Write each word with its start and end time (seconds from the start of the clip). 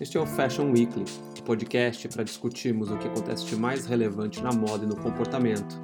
Este 0.00 0.16
é 0.16 0.20
o 0.20 0.26
Fashion 0.26 0.70
Weekly, 0.70 1.04
o 1.04 1.40
um 1.40 1.44
podcast 1.44 2.08
para 2.08 2.22
discutirmos 2.22 2.88
o 2.88 2.96
que 2.96 3.08
acontece 3.08 3.44
de 3.46 3.56
mais 3.56 3.84
relevante 3.84 4.40
na 4.40 4.52
moda 4.52 4.84
e 4.84 4.86
no 4.86 4.94
comportamento. 4.94 5.74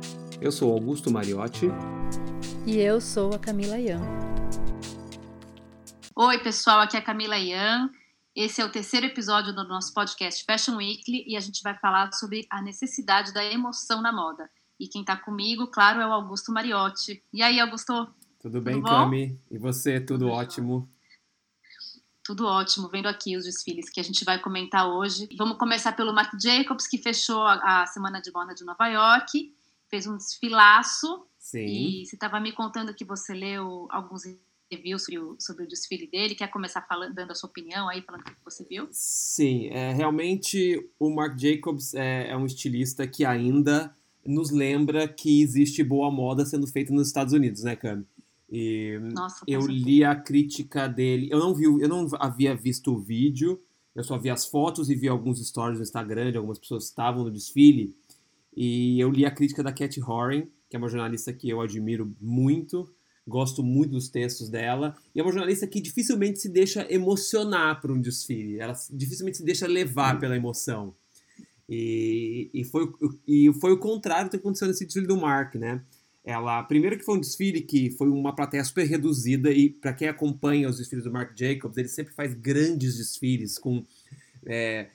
Eu 0.40 0.52
sou 0.52 0.72
Augusto 0.72 1.10
Mariotti. 1.10 1.66
E 2.64 2.76
eu 2.76 3.00
sou 3.00 3.34
a 3.34 3.40
Camila 3.40 3.76
Ian. 3.76 4.00
Oi, 6.14 6.38
pessoal, 6.38 6.78
aqui 6.78 6.96
é 6.96 7.00
a 7.00 7.02
Camila 7.02 7.36
Ian. 7.36 7.90
Esse 8.36 8.60
é 8.60 8.64
o 8.64 8.70
terceiro 8.70 9.06
episódio 9.06 9.52
do 9.52 9.66
nosso 9.66 9.92
podcast 9.92 10.44
Fashion 10.44 10.76
Weekly 10.76 11.24
e 11.26 11.36
a 11.36 11.40
gente 11.40 11.60
vai 11.60 11.76
falar 11.76 12.12
sobre 12.12 12.46
a 12.48 12.62
necessidade 12.62 13.34
da 13.34 13.44
emoção 13.44 14.00
na 14.00 14.12
moda. 14.12 14.48
E 14.78 14.86
quem 14.86 15.00
está 15.00 15.16
comigo, 15.16 15.66
claro, 15.66 16.00
é 16.00 16.06
o 16.06 16.12
Augusto 16.12 16.52
Mariotti. 16.52 17.20
E 17.32 17.42
aí, 17.42 17.58
Augusto? 17.58 18.06
Tudo 18.38 18.60
bem, 18.60 18.76
Tudo 18.76 18.88
Cami? 18.88 19.40
E 19.50 19.58
você? 19.58 19.98
Tudo, 19.98 20.26
Tudo 20.26 20.30
ótimo? 20.30 20.88
Tudo 22.24 22.46
ótimo, 22.46 22.88
vendo 22.88 23.06
aqui 23.06 23.36
os 23.36 23.44
desfiles 23.44 23.90
que 23.90 24.00
a 24.00 24.02
gente 24.02 24.24
vai 24.24 24.40
comentar 24.40 24.88
hoje. 24.88 25.28
Vamos 25.36 25.58
começar 25.58 25.92
pelo 25.92 26.14
Marc 26.14 26.32
Jacobs, 26.40 26.86
que 26.86 26.96
fechou 26.96 27.42
a 27.42 27.84
Semana 27.86 28.20
de 28.20 28.32
Moda 28.32 28.54
de 28.54 28.64
Nova 28.64 28.88
York, 28.88 29.52
fez 29.90 30.06
um 30.06 30.16
desfilaço. 30.16 31.26
Sim. 31.38 31.66
E 31.66 32.06
você 32.06 32.16
estava 32.16 32.40
me 32.40 32.50
contando 32.50 32.94
que 32.94 33.04
você 33.04 33.34
leu 33.34 33.86
alguns 33.90 34.22
reviews 34.72 35.04
sobre 35.04 35.18
o, 35.18 35.36
sobre 35.38 35.64
o 35.64 35.68
desfile 35.68 36.06
dele. 36.06 36.34
Quer 36.34 36.48
começar 36.48 36.80
falando, 36.82 37.14
dando 37.14 37.32
a 37.32 37.34
sua 37.34 37.50
opinião 37.50 37.90
aí, 37.90 38.00
falando 38.00 38.22
o 38.22 38.24
que 38.24 38.44
você 38.44 38.64
viu? 38.64 38.88
Sim, 38.90 39.68
é, 39.68 39.92
realmente 39.92 40.90
o 40.98 41.14
Marc 41.14 41.38
Jacobs 41.38 41.92
é, 41.92 42.30
é 42.30 42.36
um 42.36 42.46
estilista 42.46 43.06
que 43.06 43.24
ainda 43.26 43.94
nos 44.24 44.50
lembra 44.50 45.06
que 45.06 45.42
existe 45.42 45.84
boa 45.84 46.10
moda 46.10 46.46
sendo 46.46 46.66
feita 46.66 46.92
nos 46.92 47.08
Estados 47.08 47.34
Unidos, 47.34 47.62
né, 47.62 47.76
Cami? 47.76 48.06
E 48.56 49.00
Nossa, 49.12 49.44
eu 49.48 49.66
li 49.66 50.04
a 50.04 50.14
crítica 50.14 50.86
dele. 50.86 51.28
Eu 51.28 51.40
não 51.40 51.52
vi, 51.52 51.64
eu 51.64 51.88
não 51.88 52.08
havia 52.20 52.54
visto 52.54 52.94
o 52.94 53.00
vídeo. 53.00 53.60
Eu 53.96 54.04
só 54.04 54.16
vi 54.16 54.30
as 54.30 54.46
fotos 54.46 54.88
e 54.88 54.94
vi 54.94 55.08
alguns 55.08 55.44
stories 55.44 55.78
no 55.78 55.82
Instagram 55.82 56.30
de 56.30 56.36
algumas 56.38 56.58
pessoas 56.60 56.84
que 56.84 56.90
estavam 56.90 57.24
no 57.24 57.32
desfile. 57.32 57.96
E 58.56 59.00
eu 59.00 59.10
li 59.10 59.26
a 59.26 59.30
crítica 59.30 59.60
da 59.60 59.72
Cat 59.72 60.00
Horan, 60.00 60.42
que 60.70 60.76
é 60.76 60.78
uma 60.78 60.88
jornalista 60.88 61.32
que 61.32 61.50
eu 61.50 61.60
admiro 61.60 62.14
muito, 62.20 62.88
gosto 63.26 63.60
muito 63.60 63.90
dos 63.90 64.08
textos 64.08 64.48
dela. 64.48 64.96
E 65.12 65.18
é 65.18 65.22
uma 65.24 65.32
jornalista 65.32 65.66
que 65.66 65.80
dificilmente 65.80 66.38
se 66.38 66.48
deixa 66.48 66.86
emocionar 66.88 67.80
por 67.80 67.90
um 67.90 68.00
desfile. 68.00 68.60
Ela 68.60 68.74
dificilmente 68.92 69.38
se 69.38 69.44
deixa 69.44 69.66
levar 69.66 70.20
pela 70.20 70.36
emoção. 70.36 70.94
E, 71.68 72.50
e, 72.54 72.62
foi, 72.62 72.92
e 73.26 73.52
foi 73.54 73.72
o 73.72 73.78
contrário 73.78 74.28
do 74.28 74.30
que 74.30 74.36
aconteceu 74.36 74.68
nesse 74.68 74.84
desfile 74.84 75.08
do 75.08 75.16
Mark, 75.16 75.56
né? 75.56 75.82
Ela, 76.24 76.62
primeiro 76.62 76.96
que 76.96 77.04
foi 77.04 77.18
um 77.18 77.20
desfile 77.20 77.60
que 77.60 77.90
foi 77.90 78.08
uma 78.08 78.34
plateia 78.34 78.64
super 78.64 78.86
reduzida 78.86 79.50
e 79.52 79.68
para 79.68 79.92
quem 79.92 80.08
acompanha 80.08 80.68
os 80.68 80.78
desfiles 80.78 81.04
do 81.04 81.12
Marc 81.12 81.38
Jacobs, 81.38 81.76
ele 81.76 81.88
sempre 81.88 82.14
faz 82.14 82.32
grandes 82.32 82.96
desfiles 82.96 83.58
com 83.58 83.84
é, 84.46 84.88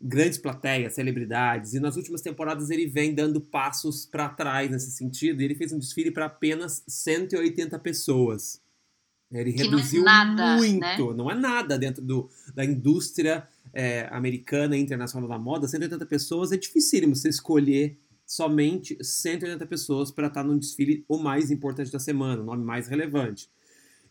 grandes 0.00 0.38
plateias, 0.38 0.94
celebridades 0.94 1.74
e 1.74 1.80
nas 1.80 1.96
últimas 1.96 2.22
temporadas 2.22 2.70
ele 2.70 2.86
vem 2.86 3.14
dando 3.14 3.42
passos 3.42 4.06
para 4.06 4.30
trás 4.30 4.70
nesse 4.70 4.90
sentido. 4.90 5.42
E 5.42 5.44
ele 5.44 5.54
fez 5.54 5.70
um 5.70 5.78
desfile 5.78 6.10
para 6.10 6.24
apenas 6.24 6.82
180 6.88 7.78
pessoas. 7.78 8.58
Ele 9.30 9.52
que 9.52 9.62
reduziu 9.62 10.02
não 10.02 10.10
é 10.10 10.24
nada, 10.24 10.56
muito, 10.56 10.80
né? 10.80 11.14
não 11.14 11.30
é 11.30 11.34
nada 11.34 11.78
dentro 11.78 12.02
do, 12.02 12.28
da 12.54 12.64
indústria 12.64 13.46
é, 13.72 14.08
americana 14.10 14.76
e 14.76 14.80
internacional 14.80 15.28
da 15.28 15.38
moda. 15.38 15.68
180 15.68 16.04
pessoas 16.06 16.52
é 16.52 16.56
dificílimo 16.56 17.14
você 17.14 17.28
escolher 17.28 17.96
somente 18.30 18.96
180 19.02 19.66
pessoas 19.66 20.12
para 20.12 20.28
estar 20.28 20.44
no 20.44 20.56
desfile 20.56 21.04
o 21.08 21.18
mais 21.18 21.50
importante 21.50 21.90
da 21.90 21.98
semana, 21.98 22.40
o 22.40 22.44
nome 22.44 22.64
mais 22.64 22.86
relevante. 22.86 23.50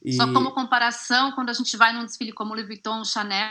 E... 0.04 0.12
Só 0.12 0.32
como 0.34 0.52
comparação, 0.54 1.32
quando 1.32 1.48
a 1.48 1.54
gente 1.54 1.78
vai 1.78 1.94
num 1.94 2.04
desfile 2.04 2.34
como 2.34 2.54
Louis 2.54 2.68
Vuitton, 2.68 3.06
Chanel, 3.06 3.50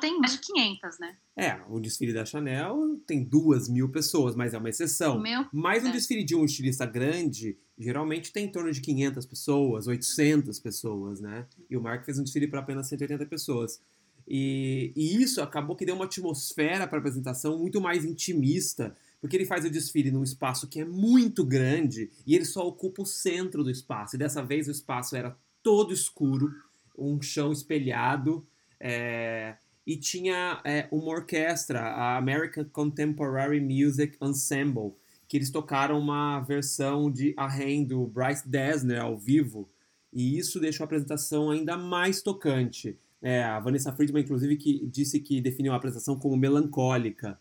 tem 0.00 0.18
mais 0.18 0.32
de 0.32 0.40
500, 0.40 0.98
né? 0.98 1.16
É, 1.36 1.60
o 1.68 1.78
desfile 1.78 2.12
da 2.12 2.24
Chanel 2.24 3.00
tem 3.06 3.22
duas 3.22 3.68
mil 3.68 3.88
pessoas, 3.88 4.34
mas 4.34 4.52
é 4.52 4.58
uma 4.58 4.68
exceção. 4.68 5.20
Meu, 5.20 5.46
mas 5.52 5.84
um 5.84 5.90
é. 5.90 5.92
desfile 5.92 6.24
de 6.24 6.34
um 6.34 6.44
estilista 6.44 6.84
grande, 6.84 7.56
geralmente 7.78 8.32
tem 8.32 8.46
em 8.46 8.50
torno 8.50 8.72
de 8.72 8.80
500 8.80 9.24
pessoas, 9.26 9.86
800 9.86 10.58
pessoas, 10.58 11.20
né? 11.20 11.46
E 11.70 11.76
o 11.76 11.80
Mark 11.80 12.04
fez 12.04 12.18
um 12.18 12.24
desfile 12.24 12.48
para 12.48 12.58
apenas 12.58 12.88
180 12.88 13.26
pessoas. 13.26 13.80
E, 14.26 14.92
e 14.96 15.22
isso 15.22 15.40
acabou 15.40 15.76
que 15.76 15.86
deu 15.86 15.94
uma 15.94 16.06
atmosfera 16.06 16.88
para 16.88 16.98
a 16.98 17.00
apresentação 17.00 17.60
muito 17.60 17.80
mais 17.80 18.04
intimista, 18.04 18.92
porque 19.20 19.36
ele 19.36 19.44
faz 19.44 19.64
o 19.64 19.70
desfile 19.70 20.10
num 20.10 20.22
espaço 20.22 20.68
que 20.68 20.80
é 20.80 20.84
muito 20.84 21.44
grande 21.44 22.10
e 22.26 22.34
ele 22.34 22.44
só 22.44 22.66
ocupa 22.66 23.02
o 23.02 23.06
centro 23.06 23.62
do 23.62 23.70
espaço. 23.70 24.16
E 24.16 24.18
dessa 24.18 24.42
vez 24.42 24.66
o 24.66 24.70
espaço 24.70 25.14
era 25.14 25.36
todo 25.62 25.92
escuro, 25.92 26.50
um 26.96 27.20
chão 27.20 27.52
espelhado, 27.52 28.46
é, 28.78 29.56
e 29.86 29.96
tinha 29.96 30.60
é, 30.64 30.88
uma 30.90 31.08
orquestra, 31.08 31.80
a 31.80 32.16
American 32.16 32.64
Contemporary 32.64 33.60
Music 33.60 34.16
Ensemble, 34.22 34.94
que 35.28 35.36
eles 35.36 35.50
tocaram 35.50 35.98
uma 35.98 36.40
versão 36.40 37.10
de 37.10 37.34
A 37.36 37.46
Rain 37.46 37.84
do 37.84 38.06
Bryce 38.06 38.48
Dessner 38.48 39.00
ao 39.00 39.18
vivo, 39.18 39.68
e 40.12 40.38
isso 40.38 40.58
deixou 40.58 40.84
a 40.84 40.86
apresentação 40.86 41.50
ainda 41.50 41.76
mais 41.76 42.22
tocante. 42.22 42.98
É, 43.22 43.44
a 43.44 43.60
Vanessa 43.60 43.92
Friedman, 43.92 44.24
inclusive, 44.24 44.56
que 44.56 44.86
disse 44.86 45.20
que 45.20 45.40
definiu 45.40 45.72
a 45.72 45.76
apresentação 45.76 46.18
como 46.18 46.36
melancólica 46.36 47.38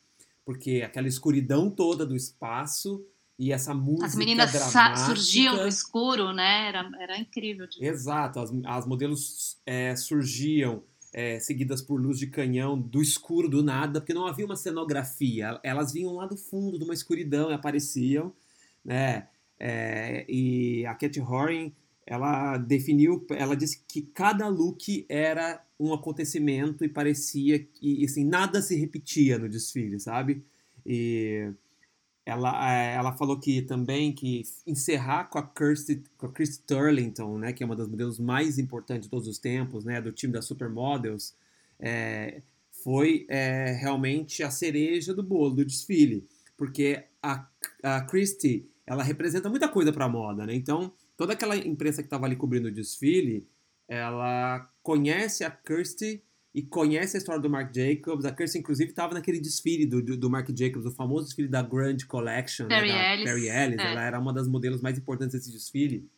porque 0.50 0.82
aquela 0.82 1.08
escuridão 1.08 1.70
toda 1.70 2.04
do 2.04 2.16
espaço 2.16 3.06
e 3.38 3.54
essa 3.54 3.72
música 3.72 4.08
As 4.08 4.16
meninas 4.16 4.52
dramática... 4.52 5.06
surgiam 5.06 5.58
no 5.58 5.68
escuro, 5.68 6.34
né? 6.34 6.70
Era, 6.70 6.90
era 7.00 7.20
incrível. 7.20 7.68
De... 7.68 7.86
Exato, 7.86 8.40
as, 8.40 8.52
as 8.66 8.88
modelos 8.88 9.60
é, 9.64 9.96
surgiam 9.96 10.82
é, 11.14 11.40
seguidas 11.40 11.84
por 11.84 12.02
luz 12.02 12.18
de 12.18 12.26
canhão 12.26 12.82
do 12.82 13.00
escuro 13.00 13.48
do 13.48 13.62
nada, 13.62 14.02
porque 14.02 14.12
não 14.12 14.26
havia 14.26 14.44
uma 14.44 14.56
cenografia. 14.56 15.60
Elas 15.62 15.94
vinham 15.94 16.14
lá 16.14 16.26
do 16.26 16.36
fundo 16.36 16.80
de 16.80 16.84
uma 16.84 16.96
escuridão 16.96 17.52
e 17.52 17.54
apareciam, 17.54 18.34
né? 18.84 19.28
É, 19.60 20.26
e 20.28 20.84
a 20.88 20.96
Cat 20.96 21.20
Horan 21.20 21.72
ela 22.10 22.58
definiu, 22.58 23.24
ela 23.30 23.56
disse 23.56 23.84
que 23.88 24.02
cada 24.02 24.48
look 24.48 25.06
era 25.08 25.64
um 25.80 25.94
acontecimento 25.94 26.84
e 26.84 26.90
parecia 26.90 27.60
que 27.60 28.04
assim, 28.04 28.26
nada 28.26 28.64
se 28.64 28.76
repetia 28.76 29.38
no 29.38 29.48
desfile, 29.48 30.00
sabe? 30.00 30.44
E 30.84 31.54
ela, 32.26 32.74
é, 32.74 32.96
ela 32.96 33.16
falou 33.16 33.40
que 33.40 33.62
também 33.62 34.12
que 34.12 34.42
encerrar 34.66 35.26
com 35.26 35.38
a 35.38 35.48
Kirsty, 35.48 36.04
com 36.18 36.26
a 36.26 36.34
Kirsty 36.34 36.64
Turlington, 36.64 37.38
né, 37.38 37.54
que 37.54 37.62
é 37.62 37.66
uma 37.66 37.76
das 37.76 37.88
modelos 37.88 38.18
mais 38.18 38.58
importantes 38.58 39.04
de 39.04 39.12
todos 39.12 39.28
os 39.28 39.38
tempos, 39.38 39.86
né, 39.86 40.02
do 40.02 40.12
time 40.12 40.34
da 40.34 40.42
Supermodels, 40.42 41.36
é, 41.80 42.42
foi 42.84 43.28
é, 43.30 43.74
realmente 43.74 44.42
a 44.42 44.50
cereja 44.50 45.14
do 45.14 45.22
bolo 45.22 45.58
do 45.58 45.66
desfile, 45.66 46.28
porque 46.58 47.04
a, 47.22 47.48
a 47.84 48.02
Christie 48.02 48.68
ela 48.84 49.04
representa 49.04 49.48
muita 49.48 49.68
coisa 49.68 49.94
para 49.94 50.06
a 50.06 50.10
moda, 50.10 50.48
né? 50.48 50.56
Então 50.56 50.92
toda 51.20 51.34
aquela 51.34 51.58
imprensa 51.58 52.02
que 52.02 52.06
estava 52.08 52.26
ali 52.26 52.38
cobrindo 52.38 52.70
o 52.70 52.72
desfile, 52.72 53.46
ela 53.90 54.72
conhece 54.82 55.44
a 55.44 55.52
Kirsty 55.52 56.24
e 56.56 56.62
conhece 56.64 57.18
a 57.18 57.20
história 57.20 57.42
do 57.42 57.50
Marc 57.50 57.76
Jacobs. 57.76 58.24
A 58.24 58.32
Kirsty, 58.32 58.60
inclusive, 58.60 58.92
estava 58.92 59.14
naquele 59.14 59.38
desfile 59.38 59.86
do, 59.86 60.02
do, 60.02 60.16
do, 60.16 60.30
Marc 60.30 60.48
Jacobs, 60.58 60.86
o 60.86 60.92
famoso 60.92 61.26
desfile 61.26 61.50
da 61.50 61.62
Grand 61.62 61.98
Collection, 62.08 62.70
Perry 62.70 62.88
né, 62.88 63.16
Ellis. 63.16 63.26
Perry 63.26 63.50
Ellis. 63.50 63.80
É. 63.80 63.92
Ela 63.92 64.02
era 64.06 64.18
uma 64.18 64.32
das 64.32 64.48
modelos 64.48 64.80
mais 64.80 64.98
importantes 64.98 65.34
desse 65.34 65.52
desfile. 65.52 66.10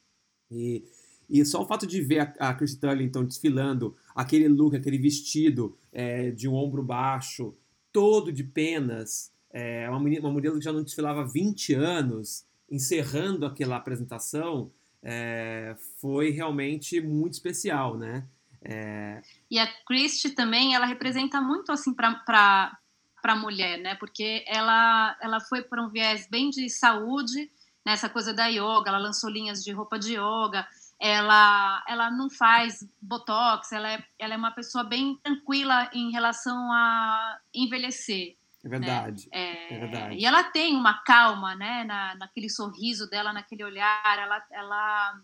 E, 0.52 0.86
e 1.28 1.44
só 1.46 1.64
o 1.64 1.66
fato 1.66 1.88
de 1.88 2.00
ver 2.00 2.20
a, 2.20 2.50
a 2.50 2.54
Kirsty 2.54 2.80
Turlington 2.80 3.26
desfilando, 3.26 3.96
aquele 4.14 4.48
look, 4.48 4.76
aquele 4.76 5.00
vestido 5.00 5.76
é, 5.92 6.30
de 6.30 6.48
um 6.48 6.54
ombro 6.54 6.84
baixo, 6.84 7.56
todo 7.92 8.32
de 8.32 8.44
penas, 8.44 9.32
é, 9.50 9.90
uma, 9.90 10.00
menina, 10.00 10.28
uma 10.28 10.32
modelo 10.32 10.60
que 10.60 10.64
já 10.64 10.72
não 10.72 10.84
desfilava 10.84 11.22
há 11.22 11.26
20 11.26 11.74
anos, 11.74 12.46
encerrando 12.70 13.48
aquela 13.48 13.78
apresentação, 13.78 14.72
é, 15.04 15.76
foi 16.00 16.30
realmente 16.30 17.02
muito 17.02 17.34
especial, 17.34 17.98
né? 17.98 18.26
É... 18.64 19.22
E 19.50 19.58
a 19.58 19.68
Christie 19.86 20.32
também, 20.32 20.76
ela 20.76 20.86
representa 20.86 21.42
muito 21.42 21.72
assim 21.72 21.94
para 21.94 22.78
a 23.24 23.36
mulher, 23.36 23.80
né? 23.80 23.96
Porque 23.96 24.44
ela, 24.48 25.18
ela 25.22 25.40
foi 25.40 25.64
para 25.64 25.84
um 25.84 25.90
viés 25.90 26.28
bem 26.30 26.50
de 26.50 26.70
saúde, 26.70 27.50
nessa 27.86 28.08
né? 28.08 28.14
coisa 28.14 28.34
da 28.34 28.48
yoga, 28.48 28.90
ela 28.90 28.98
lançou 28.98 29.30
linhas 29.30 29.64
de 29.64 29.72
roupa 29.72 29.98
de 29.98 30.14
yoga, 30.14 30.68
ela, 31.00 31.84
ela 31.88 32.12
não 32.12 32.30
faz 32.30 32.88
botox, 33.02 33.72
ela 33.72 33.92
é, 33.92 34.06
ela 34.20 34.36
é 34.36 34.38
uma 34.38 34.52
pessoa 34.52 34.84
bem 34.84 35.18
tranquila 35.24 35.90
em 35.94 36.12
relação 36.12 36.72
a 36.72 37.40
envelhecer. 37.54 38.36
É 38.64 38.70
verdade, 38.70 39.28
né? 39.32 39.40
é, 39.40 39.74
é, 39.74 39.80
verdade. 39.80 40.16
E 40.18 40.26
ela 40.26 40.44
tem 40.44 40.76
uma 40.76 41.02
calma, 41.04 41.56
né, 41.56 41.84
na, 41.84 42.16
naquele 42.16 42.50
sorriso 42.50 43.10
dela, 43.10 43.34
naquele 43.34 43.64
olhar, 43.64 44.20
ela, 44.20 44.46
ela 44.52 45.22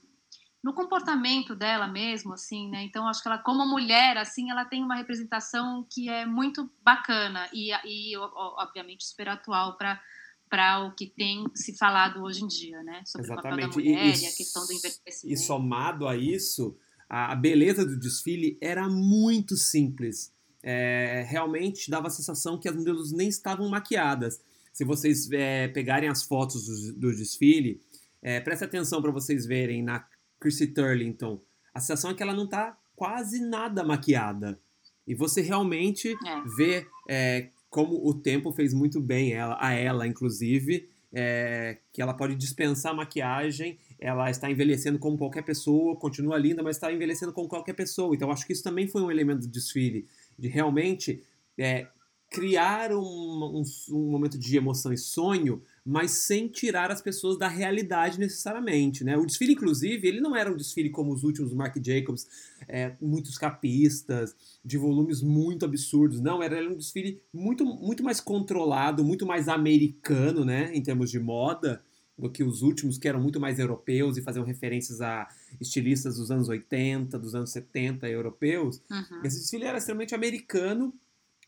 no 0.64 0.74
comportamento 0.74 1.56
dela 1.56 1.88
mesmo, 1.88 2.34
assim, 2.34 2.70
né? 2.70 2.84
Então 2.84 3.08
acho 3.08 3.22
que 3.22 3.28
ela, 3.28 3.38
como 3.38 3.66
mulher, 3.66 4.18
assim, 4.18 4.50
ela 4.50 4.66
tem 4.66 4.84
uma 4.84 4.96
representação 4.96 5.86
que 5.92 6.10
é 6.10 6.26
muito 6.26 6.70
bacana 6.84 7.48
e, 7.54 7.72
e 7.86 8.18
obviamente 8.18 9.06
super 9.06 9.30
atual 9.30 9.78
para 9.78 10.02
para 10.50 10.86
o 10.86 10.96
que 10.96 11.08
tem 11.08 11.44
se 11.54 11.78
falado 11.78 12.24
hoje 12.24 12.42
em 12.42 12.48
dia, 12.48 12.82
né? 12.82 13.02
Sobre 13.06 13.28
Exatamente. 13.28 13.66
o 13.66 13.68
papel 13.68 13.70
da 13.70 13.76
mulher 13.76 14.16
e, 14.16 14.24
e, 14.24 14.28
a 14.28 14.32
questão 14.32 14.66
do 14.66 14.72
envelhecimento. 14.72 15.26
E 15.26 15.38
somado 15.38 16.08
a 16.08 16.16
isso, 16.16 16.78
a 17.10 17.36
beleza 17.36 17.86
do 17.86 18.00
desfile 18.00 18.58
era 18.62 18.88
muito 18.88 19.58
simples 19.58 20.34
é, 20.70 21.26
realmente 21.26 21.90
dava 21.90 22.08
a 22.08 22.10
sensação 22.10 22.60
que 22.60 22.68
as 22.68 22.76
modelos 22.76 23.14
nem 23.14 23.30
estavam 23.30 23.70
maquiadas. 23.70 24.42
Se 24.74 24.84
vocês 24.84 25.32
é, 25.32 25.70
pegarem 25.70 26.10
as 26.10 26.24
fotos 26.24 26.68
do, 26.68 27.00
do 27.00 27.16
desfile, 27.16 27.82
é, 28.22 28.42
preste 28.42 28.66
atenção 28.66 29.02
para 29.02 29.10
vocês 29.10 29.46
verem 29.46 29.82
na 29.82 30.06
Chrissy 30.42 30.68
Turlington. 30.68 31.42
A 31.74 31.80
sensação 31.80 32.12
é 32.12 32.14
que 32.14 32.22
ela 32.22 32.34
não 32.34 32.44
está 32.44 32.78
quase 32.98 33.40
nada 33.40 33.82
maquiada. 33.82 34.60
E 35.08 35.16
você 35.16 35.40
realmente 35.40 36.10
é. 36.10 36.42
vê 36.58 36.86
é, 37.08 37.48
como 37.70 38.06
o 38.06 38.14
tempo 38.14 38.52
fez 38.52 38.74
muito 38.74 39.00
bem 39.00 39.32
ela, 39.32 39.58
a 39.62 39.72
ela, 39.72 40.06
inclusive, 40.06 40.90
é, 41.14 41.78
que 41.94 42.02
ela 42.02 42.14
pode 42.14 42.36
dispensar 42.36 42.94
maquiagem, 42.94 43.78
ela 43.98 44.30
está 44.30 44.52
envelhecendo 44.52 45.00
como 45.00 45.18
qualquer 45.18 45.44
pessoa, 45.44 45.96
continua 45.96 46.38
linda, 46.38 46.62
mas 46.62 46.76
está 46.76 46.92
envelhecendo 46.92 47.32
como 47.32 47.48
qualquer 47.48 47.74
pessoa. 47.74 48.14
Então, 48.14 48.30
acho 48.32 48.46
que 48.46 48.54
isso 48.54 48.64
também 48.64 48.88
foi 48.88 49.02
um 49.02 49.10
elemento 49.10 49.42
do 49.42 49.48
desfile, 49.48 50.06
de 50.38 50.48
realmente 50.48 51.24
é, 51.58 51.88
criar 52.30 52.92
um, 52.92 53.00
um, 53.02 53.64
um, 53.92 54.12
momento 54.12 54.38
de 54.38 54.58
emoção 54.58 54.92
e 54.92 54.98
sonho, 54.98 55.62
mas 55.86 56.12
sem 56.12 56.48
tirar 56.48 56.92
as 56.92 57.02
pessoas 57.02 57.38
da 57.38 57.48
realidade 57.48 58.20
necessariamente, 58.20 59.04
né? 59.04 59.18
O 59.18 59.26
desfile, 59.26 59.54
inclusive, 59.54 60.08
ele 60.08 60.20
não 60.20 60.36
era 60.36 60.52
um 60.52 60.58
desfile 60.58 60.90
como 60.90 61.14
os 61.14 61.24
últimos 61.24 61.54
Marc 61.54 61.78
Jacobs, 61.82 62.28
é, 62.68 62.96
muitos 63.02 63.38
capistas, 63.38 64.36
de 64.64 64.78
volumes 64.78 65.22
muito 65.22 65.64
absurdos, 65.64 66.20
não, 66.20 66.44
era, 66.44 66.58
era 66.58 66.70
um 66.70 66.76
desfile 66.76 67.22
muito, 67.34 67.64
muito 67.64 68.04
mais 68.04 68.20
controlado, 68.20 69.06
muito 69.06 69.26
mais 69.26 69.48
americano, 69.48 70.44
né, 70.44 70.72
em 70.74 70.82
termos 70.82 71.10
de 71.10 71.20
moda, 71.20 71.82
do 72.18 72.30
que 72.30 72.44
os 72.44 72.62
últimos, 72.62 72.98
que 72.98 73.08
eram 73.08 73.22
muito 73.22 73.40
mais 73.40 73.60
europeus 73.60 74.18
e 74.18 74.22
faziam 74.22 74.44
referências 74.44 75.02
a 75.02 75.28
estilistas 75.62 76.18
dos 76.18 76.32
anos 76.32 76.50
80, 76.50 77.18
dos 77.20 77.36
anos 77.36 77.52
70 77.52 78.10
europeus. 78.10 78.82
Uhum. 78.90 79.22
Esse 79.24 79.40
desfile 79.40 79.66
era 79.66 79.78
extremamente 79.78 80.16
americano, 80.16 80.94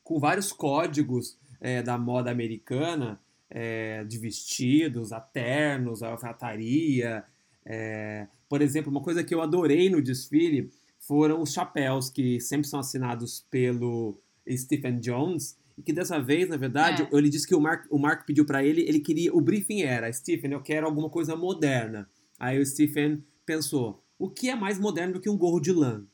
com 0.03 0.19
vários 0.19 0.51
códigos 0.51 1.37
é, 1.59 1.81
da 1.81 1.97
moda 1.97 2.29
americana, 2.29 3.19
é, 3.49 4.03
de 4.03 4.17
vestidos, 4.19 5.11
a 5.11 5.19
ternos, 5.19 6.03
a 6.03 6.09
alfaiataria. 6.09 7.23
É, 7.65 8.27
por 8.47 8.61
exemplo, 8.61 8.91
uma 8.91 9.01
coisa 9.01 9.23
que 9.23 9.33
eu 9.33 9.41
adorei 9.41 9.89
no 9.89 10.01
desfile 10.01 10.71
foram 10.99 11.41
os 11.41 11.51
chapéus, 11.51 12.09
que 12.09 12.39
sempre 12.39 12.67
são 12.67 12.79
assinados 12.79 13.45
pelo 13.49 14.19
Stephen 14.47 14.99
Jones, 14.99 15.57
que 15.81 15.93
dessa 15.93 16.19
vez, 16.19 16.49
na 16.49 16.57
verdade, 16.57 17.03
é. 17.03 17.17
ele 17.17 17.29
disse 17.29 17.47
que 17.47 17.55
o 17.55 17.59
Mark, 17.61 17.85
o 17.89 17.97
Mark 17.97 18.25
pediu 18.25 18.45
para 18.45 18.63
ele, 18.63 18.81
ele 18.81 18.99
queria, 18.99 19.33
o 19.33 19.41
briefing 19.41 19.81
era, 19.81 20.11
Stephen, 20.11 20.51
eu 20.51 20.61
quero 20.61 20.85
alguma 20.85 21.09
coisa 21.09 21.35
moderna. 21.35 22.09
Aí 22.37 22.59
o 22.59 22.65
Stephen 22.65 23.23
pensou, 23.45 24.03
o 24.17 24.29
que 24.29 24.49
é 24.49 24.55
mais 24.55 24.79
moderno 24.79 25.13
do 25.13 25.19
que 25.19 25.29
um 25.29 25.37
gorro 25.37 25.59
de 25.59 25.71
lã? 25.71 26.05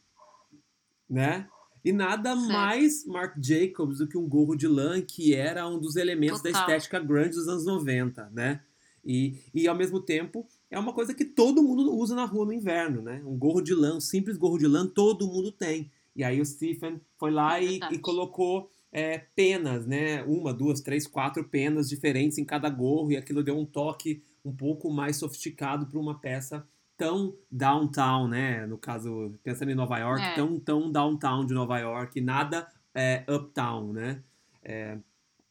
Né? 1.10 1.48
E 1.84 1.92
nada 1.92 2.36
certo. 2.36 2.52
mais 2.52 3.06
Marc 3.06 3.36
Jacobs 3.40 4.00
do 4.00 4.08
que 4.08 4.18
um 4.18 4.28
gorro 4.28 4.56
de 4.56 4.68
lã, 4.68 5.00
que 5.02 5.36
era 5.36 5.68
um 5.68 5.80
dos 5.80 5.96
elementos 5.96 6.42
Total. 6.42 6.54
da 6.54 6.60
estética 6.60 7.00
grunge 7.00 7.32
dos 7.32 7.48
anos 7.48 7.66
90, 7.66 8.32
né? 8.34 8.62
E, 9.06 9.40
e 9.54 9.68
ao 9.68 9.76
mesmo 9.76 10.00
tempo 10.00 10.48
é 10.72 10.80
uma 10.80 10.94
coisa 10.94 11.14
que 11.14 11.24
todo 11.24 11.62
mundo 11.62 11.96
usa 11.96 12.16
na 12.16 12.26
rua 12.26 12.46
no 12.46 12.54
inverno, 12.54 13.04
né? 13.04 13.22
Um 13.24 13.38
gorro 13.38 13.62
de 13.62 13.76
lã, 13.76 13.98
um 13.98 14.02
simples 14.02 14.36
gorro 14.36 14.58
de 14.58 14.66
lã, 14.66 14.88
todo 14.88 15.28
mundo 15.28 15.52
tem. 15.52 15.92
E 16.16 16.24
aí 16.24 16.42
o 16.42 16.46
Stephen 16.46 17.00
foi 17.20 17.30
lá 17.30 17.60
é 17.60 17.66
e, 17.66 17.80
e, 17.92 18.00
colocou 18.00 18.72
é, 18.92 19.18
penas, 19.18 19.86
né? 19.86 20.24
Uma, 20.24 20.54
duas, 20.54 20.82
três, 20.82 21.06
quatro 21.08 21.44
penas 21.44 21.90
diferentes 21.90 22.38
em 22.38 22.46
cada 22.46 22.70
gorro, 22.70 23.12
e 23.12 23.18
aquilo 23.18 23.44
deu 23.44 23.58
um 23.58 23.66
toque 23.66 24.24
um 24.44 24.56
pouco 24.56 24.92
mais 24.92 25.18
sofisticado 25.18 25.88
para 25.88 26.00
uma 26.00 26.20
peça 26.20 26.68
tão 26.98 27.36
downtown, 27.52 28.28
né? 28.28 28.66
No 28.66 28.78
caso, 28.78 29.34
pensando 29.44 29.72
em 29.72 29.76
Nova 29.76 29.98
York, 29.98 30.22
é. 30.22 30.36
tão, 30.36 30.60
tão 30.60 30.92
downtown 30.92 31.46
de 31.46 31.54
Nova 31.54 31.78
York, 31.80 32.22
nada 32.22 32.72
é, 32.94 33.26
uptown, 33.28 33.92
né? 33.92 34.24
É, 34.64 34.98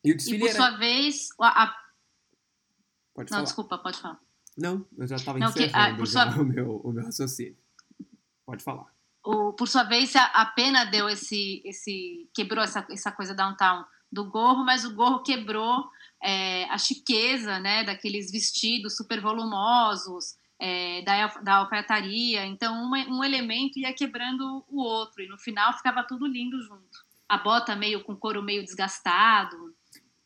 e 0.03 0.13
o 0.13 0.17
desfile 0.17 0.37
e 0.37 0.41
por 0.41 0.49
era... 0.49 0.57
sua 0.57 0.71
vez, 0.77 1.29
a... 1.41 1.75
Pode 3.15 3.31
Não, 3.31 3.37
falar. 3.37 3.45
desculpa, 3.45 3.79
pode 3.79 4.01
falar. 4.01 4.21
Não, 4.57 4.87
eu 4.97 5.07
já 5.07 5.17
estava 5.17 5.39
encerrando 5.39 5.97
que, 5.97 6.03
ah, 6.03 6.07
sua... 6.07 6.27
o, 6.41 6.45
meu, 6.45 6.77
o 6.77 6.93
meu 6.93 7.05
raciocínio. 7.05 7.57
Pode 8.47 8.63
falar. 8.63 8.94
O, 9.25 9.55
por 9.55 9.67
sua 9.67 9.85
vez, 9.85 10.15
a, 10.15 10.25
a 10.26 10.47
pena 10.47 10.85
deu 10.85 11.09
esse, 11.09 11.62
esse 11.65 12.29
quebrou 12.35 12.62
essa, 12.62 12.87
essa 12.91 13.11
coisa 13.11 13.35
downtown 13.35 13.85
do 14.12 14.31
gorro, 14.31 14.65
mas 14.65 14.85
o 14.85 14.94
gorro 14.94 15.23
quebrou 15.23 15.88
é, 16.23 16.65
a 16.65 16.76
chiqueza, 16.79 17.59
né, 17.59 17.85
daqueles 17.85 18.31
vestidos 18.31 18.97
super 18.97 19.21
volumosos, 19.21 20.37
é, 20.61 21.03
da, 21.03 21.26
da 21.43 21.55
alfaiataria. 21.56 22.47
Então, 22.47 22.75
uma, 22.85 22.99
um 23.09 23.25
elemento 23.25 23.79
ia 23.79 23.93
quebrando 23.93 24.65
o 24.69 24.82
outro, 24.82 25.23
e 25.23 25.29
no 25.29 25.38
final 25.38 25.73
ficava 25.73 26.05
tudo 26.05 26.26
lindo 26.26 26.61
junto. 26.62 27.05
A 27.29 27.38
bota 27.38 27.75
meio 27.75 28.05
com 28.05 28.15
couro 28.15 28.43
meio 28.43 28.62
desgastado. 28.62 29.75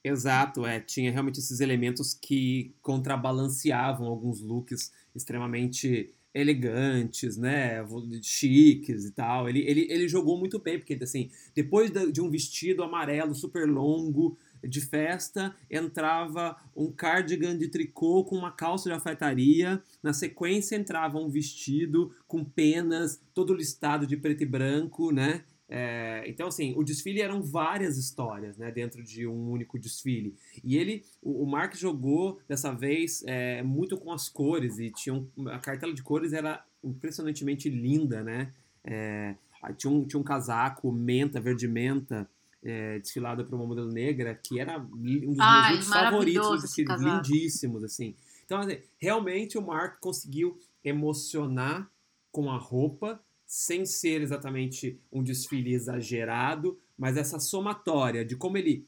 Exato, 0.03 0.67
é. 0.67 0.81
Tinha 0.81 1.11
realmente 1.11 1.39
esses 1.39 1.61
elementos 1.61 2.15
que 2.15 2.75
contrabalanceavam 2.83 4.07
alguns 4.07 4.41
looks 4.41 4.93
extremamente 5.15 6.15
elegantes, 6.35 7.37
né, 7.37 7.85
chiques 8.23 9.05
e 9.05 9.13
tal. 9.13 9.49
Ele, 9.49 9.61
ele, 9.61 9.87
ele 9.91 10.09
jogou 10.09 10.39
muito 10.39 10.59
bem, 10.59 10.79
porque 10.79 10.99
assim, 11.03 11.31
depois 11.55 11.91
de 11.91 12.21
um 12.21 12.31
vestido 12.31 12.83
amarelo 12.83 13.35
super 13.35 13.69
longo, 13.69 14.39
de 14.67 14.81
festa 14.81 15.55
entrava 15.71 16.57
um 16.75 16.91
cardigan 16.91 17.57
de 17.57 17.69
tricô 17.69 18.25
com 18.25 18.37
uma 18.37 18.51
calça 18.51 18.89
de 18.89 18.95
alfaiataria. 18.95 19.83
Na 20.03 20.13
sequência 20.13 20.77
entrava 20.77 21.19
um 21.19 21.29
vestido 21.29 22.13
com 22.27 22.45
penas, 22.45 23.21
todo 23.35 23.55
listado 23.55 24.07
de 24.07 24.17
preto 24.17 24.43
e 24.43 24.47
branco, 24.47 25.13
né? 25.13 25.45
É, 25.69 26.25
então, 26.27 26.49
assim, 26.49 26.73
o 26.77 26.83
desfile 26.83 27.21
eram 27.21 27.43
várias 27.43 27.99
histórias, 27.99 28.57
né, 28.57 28.71
dentro 28.71 29.03
de 29.03 29.27
um 29.27 29.51
único 29.51 29.79
desfile. 29.79 30.35
E 30.65 30.79
ele, 30.79 31.05
o, 31.21 31.43
o 31.43 31.47
Mark 31.47 31.75
jogou 31.75 32.41
dessa 32.49 32.73
vez 32.73 33.23
é, 33.27 33.63
muito 33.63 33.99
com 33.99 34.11
as 34.11 34.29
cores 34.29 34.79
e 34.79 34.91
tinha 34.91 35.15
um, 35.15 35.49
a 35.49 35.59
cartela 35.59 35.93
de 35.93 36.03
cores 36.03 36.33
era 36.33 36.65
impressionantemente 36.83 37.69
linda, 37.69 38.23
né? 38.23 38.53
É, 38.83 39.35
tinha, 39.77 39.93
um, 39.93 40.07
tinha 40.07 40.19
um 40.19 40.25
casaco 40.25 40.91
menta, 40.91 41.41
verde 41.41 41.69
menta, 41.69 42.29
é, 42.63 42.99
desfilada 42.99 43.45
por 43.45 43.55
uma 43.55 43.67
modelo 43.67 43.93
negra, 43.93 44.35
que 44.35 44.59
era 44.59 44.79
um 44.79 45.33
dos 45.33 45.41
Ai, 45.41 45.75
meus 45.75 45.89
favoritos, 45.89 46.77
lindíssimos, 46.77 47.85
assim. 47.85 48.15
Então, 48.45 48.61
assim, 48.61 48.79
realmente 48.99 49.59
o 49.59 49.63
Mark 49.63 50.01
conseguiu 50.01 50.59
emocionar 50.83 51.91
com 52.33 52.51
a 52.51 52.57
roupa, 52.57 53.21
sem 53.49 53.87
ser 53.87 54.21
exatamente 54.21 55.01
um 55.11 55.23
desfile 55.23 55.73
exagerado, 55.73 56.79
mas 56.99 57.17
essa 57.17 57.41
somatória 57.41 58.23
de 58.23 58.37
como 58.37 58.59
ele 58.59 58.87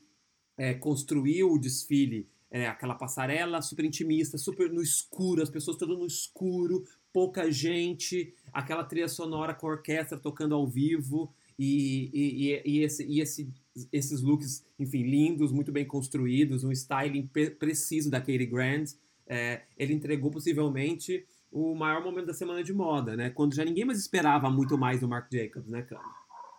é, 0.55 0.75
construiu 0.75 1.51
o 1.51 1.59
desfile, 1.59 2.29
é, 2.51 2.67
aquela 2.67 2.95
passarela 2.95 3.63
super 3.63 3.87
intimista, 3.87 4.37
super 4.37 4.71
no 4.71 4.83
escuro, 4.83 5.43
as 5.43 5.49
pessoas 5.49 5.79
todas 5.79 5.99
no 5.99 6.07
escuro, 6.07 6.85
pouca 7.11 7.51
gente, 7.51 8.35
aquela 8.53 8.85
trilha 8.85 9.09
sonora 9.09 9.55
com 9.55 9.67
orquestra 9.67 10.19
tocando 10.19 10.55
ao 10.55 10.67
vivo, 10.67 11.33
e, 11.59 12.11
e, 12.13 12.63
e, 12.65 12.83
esse, 12.83 13.07
e 13.07 13.21
esse, 13.21 13.51
esses 13.91 14.21
looks, 14.21 14.63
enfim, 14.79 15.05
lindos, 15.05 15.53
muito 15.53 15.73
bem 15.73 15.87
construídos, 15.87 16.65
um 16.65 16.73
styling 16.73 17.31
preciso 17.59 18.11
da 18.11 18.21
Katie 18.21 18.47
Grant. 18.47 18.93
É, 19.27 19.63
ele 19.79 19.95
entregou 19.95 20.31
possivelmente 20.31 21.25
o 21.51 21.75
maior 21.75 22.03
momento 22.03 22.27
da 22.27 22.35
semana 22.35 22.63
de 22.63 22.73
moda, 22.73 23.17
né? 23.17 23.31
Quando 23.31 23.55
já 23.55 23.65
ninguém 23.65 23.85
mais 23.85 23.99
esperava 23.99 24.49
muito 24.51 24.79
mais 24.79 25.01
do 25.01 25.09
Marc 25.09 25.33
Jacobs, 25.33 25.69
né, 25.69 25.83
Cami? 25.83 26.05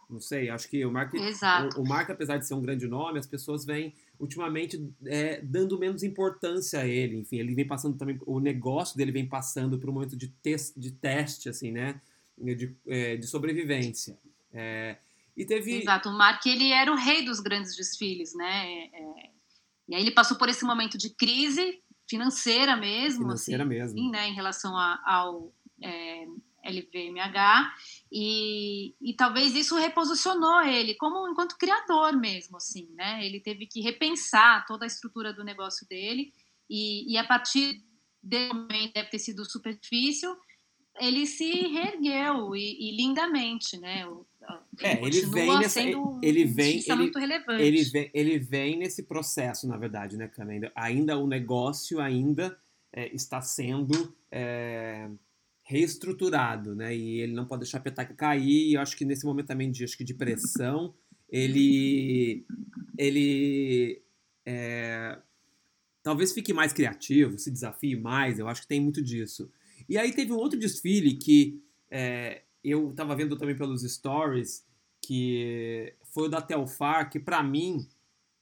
Não 0.09 0.19
sei, 0.19 0.49
acho 0.49 0.69
que 0.69 0.85
o 0.85 0.91
Marc, 0.91 1.13
o, 1.13 1.81
o 1.81 1.87
Marc, 1.87 2.09
apesar 2.09 2.37
de 2.37 2.45
ser 2.45 2.53
um 2.53 2.61
grande 2.61 2.85
nome, 2.85 3.17
as 3.17 3.25
pessoas 3.25 3.63
vêm 3.63 3.93
ultimamente 4.19 4.85
é, 5.05 5.39
dando 5.41 5.79
menos 5.79 6.03
importância 6.03 6.81
a 6.81 6.85
ele. 6.85 7.15
Enfim, 7.15 7.37
ele 7.37 7.55
vem 7.55 7.65
passando 7.65 7.97
também, 7.97 8.19
o 8.25 8.37
negócio 8.37 8.97
dele 8.97 9.13
vem 9.13 9.25
passando 9.25 9.79
por 9.79 9.89
um 9.89 9.93
momento 9.93 10.17
de, 10.17 10.27
te 10.27 10.55
de 10.75 10.91
teste, 10.91 11.47
assim, 11.47 11.71
né? 11.71 12.01
De, 12.37 12.75
é, 12.87 13.15
de 13.15 13.25
sobrevivência. 13.25 14.17
É, 14.53 14.97
e 15.37 15.45
teve... 15.45 15.81
Exato, 15.81 16.09
o 16.09 16.17
Mark 16.17 16.45
ele 16.45 16.71
era 16.71 16.91
o 16.91 16.95
rei 16.95 17.23
dos 17.23 17.39
grandes 17.39 17.73
desfiles, 17.77 18.35
né? 18.35 18.89
É, 18.93 19.29
e 19.87 19.95
aí 19.95 20.01
ele 20.01 20.11
passou 20.11 20.37
por 20.37 20.49
esse 20.49 20.65
momento 20.65 20.97
de 20.97 21.09
crise 21.09 21.81
financeira 22.11 22.75
mesmo, 22.75 23.23
financeira 23.23 23.63
assim, 23.63 23.69
mesmo. 23.69 24.11
né, 24.11 24.27
em 24.27 24.33
relação 24.33 24.75
a, 24.77 25.01
ao 25.05 25.53
é, 25.81 26.25
LVMH, 26.65 27.73
e, 28.11 28.93
e 29.01 29.15
talvez 29.15 29.55
isso 29.55 29.77
reposicionou 29.77 30.61
ele 30.61 30.95
como 30.95 31.27
enquanto 31.29 31.57
criador 31.57 32.15
mesmo, 32.19 32.57
assim, 32.57 32.87
né? 32.93 33.25
Ele 33.25 33.39
teve 33.39 33.65
que 33.65 33.81
repensar 33.81 34.65
toda 34.67 34.85
a 34.85 34.87
estrutura 34.87 35.33
do 35.33 35.43
negócio 35.43 35.87
dele, 35.87 36.31
e, 36.69 37.13
e 37.13 37.17
a 37.17 37.23
partir 37.23 37.81
desse 38.21 38.53
momento 38.53 38.93
deve 38.93 39.09
ter 39.09 39.19
sido 39.19 39.49
super 39.49 39.77
difícil, 39.79 40.35
ele 40.99 41.25
se 41.25 41.49
reergueu 41.67 42.55
e, 42.55 42.89
e 42.89 42.95
lindamente, 42.95 43.77
né? 43.77 44.01
Ele 44.01 44.60
é, 44.79 45.03
ele 45.05 45.25
vem 45.25 45.59
nessa, 45.59 45.81
ele 45.81 46.45
vem, 46.45 46.79
ele, 46.79 46.95
muito 46.95 47.19
relevante. 47.19 47.61
Ele 47.61 47.83
vem, 47.83 48.11
ele 48.13 48.39
vem 48.39 48.77
nesse 48.77 49.03
processo, 49.03 49.67
na 49.67 49.77
verdade, 49.77 50.17
né, 50.17 50.27
Cana? 50.27 50.53
Ainda, 50.53 50.71
ainda 50.75 51.17
o 51.17 51.27
negócio 51.27 51.99
ainda 51.99 52.57
é, 52.93 53.13
está 53.13 53.41
sendo 53.41 54.15
é, 54.31 55.09
reestruturado, 55.63 56.73
né? 56.75 56.95
E 56.95 57.19
ele 57.19 57.33
não 57.33 57.45
pode 57.45 57.61
deixar 57.61 57.79
a 57.79 57.81
petaca 57.81 58.13
cair. 58.13 58.69
E 58.69 58.73
eu 58.75 58.81
acho 58.81 58.95
que 58.95 59.03
nesse 59.03 59.25
momento 59.25 59.47
também 59.47 59.69
de, 59.69 59.83
acho 59.83 59.97
que 59.97 60.03
de 60.03 60.13
pressão, 60.13 60.93
ele, 61.29 62.45
ele 62.97 64.01
é, 64.45 65.17
talvez 66.01 66.31
fique 66.31 66.53
mais 66.53 66.73
criativo, 66.73 67.37
se 67.37 67.51
desafie 67.51 67.95
mais, 67.95 68.39
eu 68.39 68.47
acho 68.47 68.61
que 68.61 68.67
tem 68.67 68.79
muito 68.79 69.01
disso. 69.01 69.51
E 69.87 69.97
aí 69.97 70.13
teve 70.13 70.31
um 70.31 70.37
outro 70.37 70.57
desfile 70.57 71.15
que 71.15 71.61
é, 71.89 72.43
eu 72.63 72.91
estava 72.91 73.15
vendo 73.15 73.37
também 73.37 73.55
pelos 73.55 73.81
stories, 73.81 74.65
que 75.01 75.93
foi 76.03 76.27
o 76.27 76.29
da 76.29 76.41
Telfar, 76.41 77.09
que 77.09 77.19
para 77.19 77.41
mim, 77.41 77.87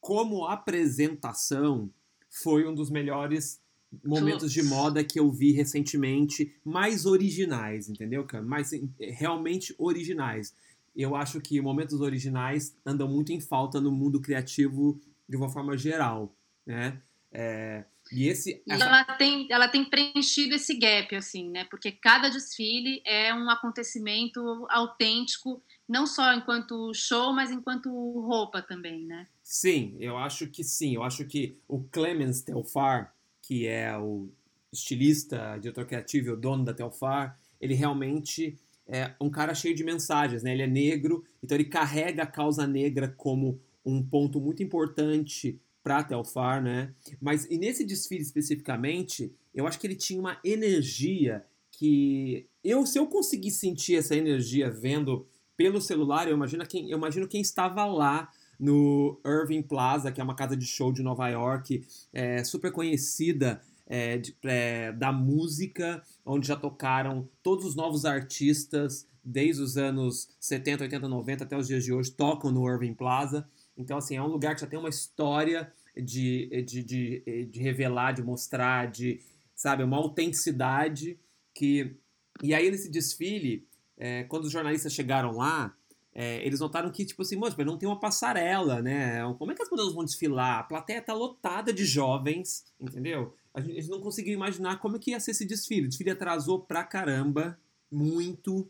como 0.01 0.45
apresentação, 0.45 1.89
foi 2.29 2.67
um 2.67 2.73
dos 2.73 2.89
melhores 2.89 3.61
momentos 4.03 4.51
de 4.51 4.61
moda 4.61 5.03
que 5.03 5.19
eu 5.19 5.31
vi 5.31 5.51
recentemente, 5.51 6.53
mais 6.63 7.05
originais, 7.05 7.89
entendeu, 7.89 8.23
cara? 8.23 8.43
Mais 8.43 8.71
realmente 8.99 9.73
originais. 9.77 10.53
Eu 10.95 11.15
acho 11.15 11.41
que 11.41 11.59
momentos 11.61 12.01
originais 12.01 12.75
andam 12.85 13.07
muito 13.07 13.31
em 13.31 13.39
falta 13.39 13.81
no 13.81 13.91
mundo 13.91 14.19
criativo 14.19 14.99
de 15.27 15.37
uma 15.37 15.49
forma 15.49 15.77
geral, 15.77 16.35
né? 16.65 17.01
É, 17.31 17.85
e 18.11 18.27
esse. 18.27 18.61
E 18.65 18.71
ela 18.71 19.03
tem, 19.03 19.47
ela 19.49 19.67
tem 19.67 19.85
preenchido 19.85 20.55
esse 20.55 20.77
gap, 20.77 21.15
assim, 21.15 21.49
né? 21.49 21.65
Porque 21.65 21.91
cada 21.91 22.29
desfile 22.29 23.01
é 23.05 23.33
um 23.33 23.49
acontecimento 23.49 24.39
autêntico, 24.69 25.63
não 25.87 26.07
só 26.07 26.33
enquanto 26.33 26.93
show, 26.93 27.33
mas 27.33 27.51
enquanto 27.51 27.89
roupa 27.89 28.61
também, 28.61 29.05
né? 29.05 29.27
Sim, 29.43 29.95
eu 29.99 30.17
acho 30.17 30.47
que 30.47 30.63
sim. 30.63 30.95
Eu 30.95 31.03
acho 31.03 31.25
que 31.25 31.57
o 31.67 31.83
Clemens 31.83 32.41
Telfar, 32.41 33.13
que 33.41 33.67
é 33.67 33.95
o 33.97 34.29
estilista, 34.71 35.57
diretor 35.57 35.85
criativo 35.85 36.27
e 36.27 36.31
o 36.31 36.37
dono 36.37 36.63
da 36.63 36.73
Telfar, 36.73 37.39
ele 37.59 37.73
realmente 37.73 38.57
é 38.87 39.13
um 39.21 39.29
cara 39.29 39.53
cheio 39.53 39.75
de 39.75 39.83
mensagens, 39.83 40.41
né? 40.41 40.51
Ele 40.53 40.63
é 40.63 40.67
negro, 40.67 41.23
então 41.43 41.55
ele 41.55 41.65
carrega 41.65 42.23
a 42.23 42.27
causa 42.27 42.65
negra 42.65 43.07
como 43.07 43.61
um 43.85 44.03
ponto 44.03 44.39
muito 44.41 44.63
importante 44.63 45.59
para 45.89 46.03
Telfar, 46.03 46.61
né? 46.61 46.93
Mas 47.19 47.45
e 47.49 47.57
nesse 47.57 47.83
desfile 47.83 48.21
especificamente, 48.21 49.33
eu 49.55 49.65
acho 49.65 49.79
que 49.79 49.87
ele 49.87 49.95
tinha 49.95 50.19
uma 50.19 50.39
energia 50.43 51.43
que 51.71 52.45
eu 52.63 52.85
se 52.85 52.99
eu 52.99 53.07
conseguir 53.07 53.49
sentir 53.49 53.95
essa 53.95 54.15
energia 54.15 54.69
vendo 54.69 55.25
pelo 55.57 55.81
celular, 55.81 56.27
eu 56.27 56.35
imagino 56.35 56.63
quem 56.67 56.91
eu 56.91 56.97
imagino 56.97 57.27
quem 57.27 57.41
estava 57.41 57.85
lá 57.85 58.29
no 58.59 59.19
Irving 59.25 59.63
Plaza, 59.63 60.11
que 60.11 60.21
é 60.21 60.23
uma 60.23 60.35
casa 60.35 60.55
de 60.55 60.65
show 60.67 60.91
de 60.93 61.01
Nova 61.01 61.27
York, 61.27 61.83
é, 62.13 62.43
super 62.43 62.71
conhecida 62.71 63.59
é, 63.87 64.17
de, 64.19 64.35
é, 64.43 64.91
da 64.91 65.11
música, 65.11 66.03
onde 66.23 66.47
já 66.47 66.55
tocaram 66.55 67.27
todos 67.41 67.65
os 67.65 67.75
novos 67.75 68.05
artistas, 68.05 69.07
desde 69.23 69.63
os 69.63 69.75
anos 69.75 70.29
70, 70.39 70.83
80, 70.83 71.07
90 71.07 71.43
até 71.45 71.57
os 71.57 71.67
dias 71.67 71.83
de 71.83 71.91
hoje, 71.91 72.11
tocam 72.11 72.51
no 72.51 72.69
Irving 72.69 72.93
Plaza. 72.93 73.47
Então, 73.77 73.97
assim, 73.97 74.17
é 74.17 74.21
um 74.21 74.27
lugar 74.27 74.55
que 74.55 74.61
já 74.61 74.67
tem 74.67 74.77
uma 74.77 74.89
história 74.89 75.71
de, 76.01 76.63
de, 76.63 76.83
de, 76.83 77.45
de 77.45 77.59
revelar, 77.59 78.13
de 78.13 78.23
mostrar, 78.23 78.89
de, 78.89 79.21
sabe, 79.55 79.83
uma 79.83 79.97
autenticidade 79.97 81.19
que... 81.53 81.95
E 82.41 82.53
aí, 82.53 82.71
nesse 82.71 82.89
desfile, 82.89 83.67
é, 83.97 84.23
quando 84.23 84.45
os 84.45 84.51
jornalistas 84.51 84.93
chegaram 84.93 85.31
lá, 85.35 85.75
é, 86.13 86.45
eles 86.45 86.59
notaram 86.59 86.89
que, 86.91 87.05
tipo 87.05 87.21
assim, 87.21 87.35
mas 87.35 87.55
não 87.55 87.77
tem 87.77 87.87
uma 87.87 87.99
passarela, 87.99 88.81
né? 88.81 89.21
Como 89.37 89.51
é 89.51 89.55
que 89.55 89.61
as 89.61 89.69
modelos 89.69 89.93
vão 89.93 90.03
desfilar? 90.05 90.59
A 90.59 90.63
plateia 90.63 91.01
tá 91.01 91.13
lotada 91.13 91.71
de 91.71 91.85
jovens, 91.85 92.65
entendeu? 92.79 93.35
A 93.53 93.61
gente, 93.61 93.77
a 93.77 93.81
gente 93.81 93.91
não 93.91 94.01
conseguiu 94.01 94.33
imaginar 94.33 94.79
como 94.79 94.95
é 94.95 94.99
que 94.99 95.11
ia 95.11 95.19
ser 95.19 95.31
esse 95.31 95.45
desfile. 95.45 95.85
O 95.85 95.89
desfile 95.89 96.11
atrasou 96.11 96.59
pra 96.61 96.83
caramba, 96.83 97.59
muito, 97.91 98.69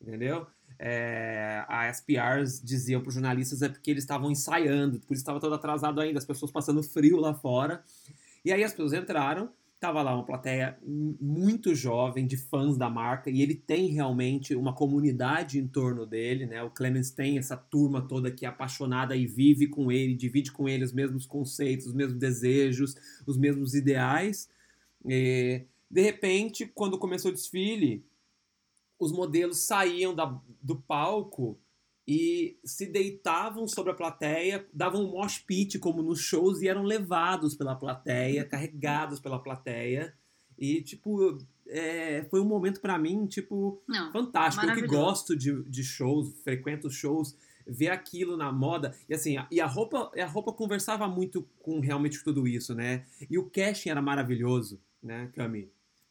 entendeu? 0.00 0.46
É, 0.78 1.64
as 1.68 2.00
PRs 2.00 2.60
diziam 2.62 3.00
para 3.00 3.08
os 3.08 3.14
jornalistas 3.14 3.62
é 3.62 3.68
porque 3.68 3.90
eles 3.90 4.04
estavam 4.04 4.30
ensaiando, 4.30 5.00
por 5.00 5.14
isso 5.14 5.22
estava 5.22 5.40
todo 5.40 5.54
atrasado 5.54 6.00
ainda, 6.00 6.18
as 6.18 6.24
pessoas 6.24 6.50
passando 6.50 6.82
frio 6.82 7.16
lá 7.16 7.34
fora. 7.34 7.82
E 8.44 8.52
aí 8.52 8.62
as 8.62 8.72
pessoas 8.72 8.92
entraram, 8.92 9.50
tava 9.78 10.02
lá 10.02 10.14
uma 10.14 10.24
plateia 10.24 10.78
muito 10.84 11.74
jovem 11.74 12.26
de 12.26 12.36
fãs 12.36 12.76
da 12.76 12.88
marca 12.88 13.30
e 13.30 13.42
ele 13.42 13.54
tem 13.54 13.88
realmente 13.88 14.54
uma 14.54 14.72
comunidade 14.72 15.58
em 15.58 15.66
torno 15.66 16.06
dele, 16.06 16.46
né? 16.46 16.62
O 16.62 16.70
Clemens 16.70 17.10
tem 17.10 17.38
essa 17.38 17.56
turma 17.56 18.00
toda 18.00 18.30
que 18.30 18.46
é 18.46 18.48
apaixonada 18.48 19.14
e 19.16 19.26
vive 19.26 19.66
com 19.66 19.92
ele, 19.92 20.14
divide 20.14 20.50
com 20.50 20.68
ele 20.68 20.84
os 20.84 20.92
mesmos 20.92 21.26
conceitos, 21.26 21.86
os 21.86 21.94
mesmos 21.94 22.18
desejos, 22.18 22.94
os 23.26 23.36
mesmos 23.36 23.74
ideais. 23.74 24.48
E, 25.04 25.62
de 25.90 26.00
repente, 26.00 26.66
quando 26.74 26.98
começou 26.98 27.30
o 27.30 27.34
desfile, 27.34 28.04
os 28.98 29.12
modelos 29.12 29.66
saíam 29.66 30.14
da, 30.14 30.40
do 30.62 30.76
palco 30.76 31.58
e 32.06 32.58
se 32.64 32.86
deitavam 32.86 33.66
sobre 33.66 33.90
a 33.90 33.94
plateia, 33.94 34.66
davam 34.72 35.04
um 35.04 35.10
mosh 35.10 35.38
pit 35.38 35.78
como 35.78 36.02
nos 36.02 36.20
shows 36.20 36.62
e 36.62 36.68
eram 36.68 36.84
levados 36.84 37.54
pela 37.54 37.74
plateia, 37.74 38.44
carregados 38.48 39.18
pela 39.18 39.42
plateia. 39.42 40.14
E, 40.56 40.80
tipo, 40.82 41.36
é, 41.66 42.24
foi 42.30 42.40
um 42.40 42.44
momento 42.44 42.80
para 42.80 42.96
mim, 42.96 43.26
tipo, 43.26 43.82
Não, 43.88 44.12
fantástico. 44.12 44.64
Eu 44.64 44.74
que 44.74 44.86
gosto 44.86 45.36
de, 45.36 45.62
de 45.64 45.82
shows, 45.82 46.32
frequento 46.42 46.88
shows, 46.88 47.36
ver 47.66 47.88
aquilo 47.88 48.36
na 48.36 48.52
moda. 48.52 48.94
E 49.08 49.14
assim, 49.14 49.36
a, 49.36 49.46
e 49.50 49.60
a 49.60 49.66
roupa, 49.66 50.10
a 50.16 50.26
roupa 50.26 50.52
conversava 50.52 51.08
muito 51.08 51.46
com 51.58 51.80
realmente 51.80 52.22
tudo 52.22 52.46
isso, 52.46 52.74
né? 52.74 53.04
E 53.28 53.36
o 53.36 53.50
casting 53.50 53.90
era 53.90 54.00
maravilhoso, 54.00 54.80
né, 55.02 55.30
Cami? 55.34 55.68